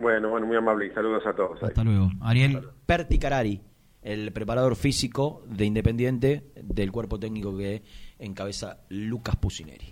Bueno, 0.00 0.30
bueno, 0.30 0.46
muy 0.46 0.56
amable 0.56 0.86
y 0.86 0.90
saludos 0.90 1.24
a 1.26 1.32
todos. 1.34 1.62
Hasta 1.62 1.84
luego. 1.84 2.10
Ariel 2.22 2.60
Perticarari, 2.86 3.60
el 4.02 4.32
preparador 4.32 4.76
físico 4.76 5.44
de 5.46 5.64
Independiente 5.64 6.52
del 6.62 6.92
cuerpo 6.92 7.18
técnico 7.18 7.56
que 7.56 7.82
encabeza 8.18 8.80
Lucas 8.88 9.36
Pusineri. 9.36 9.88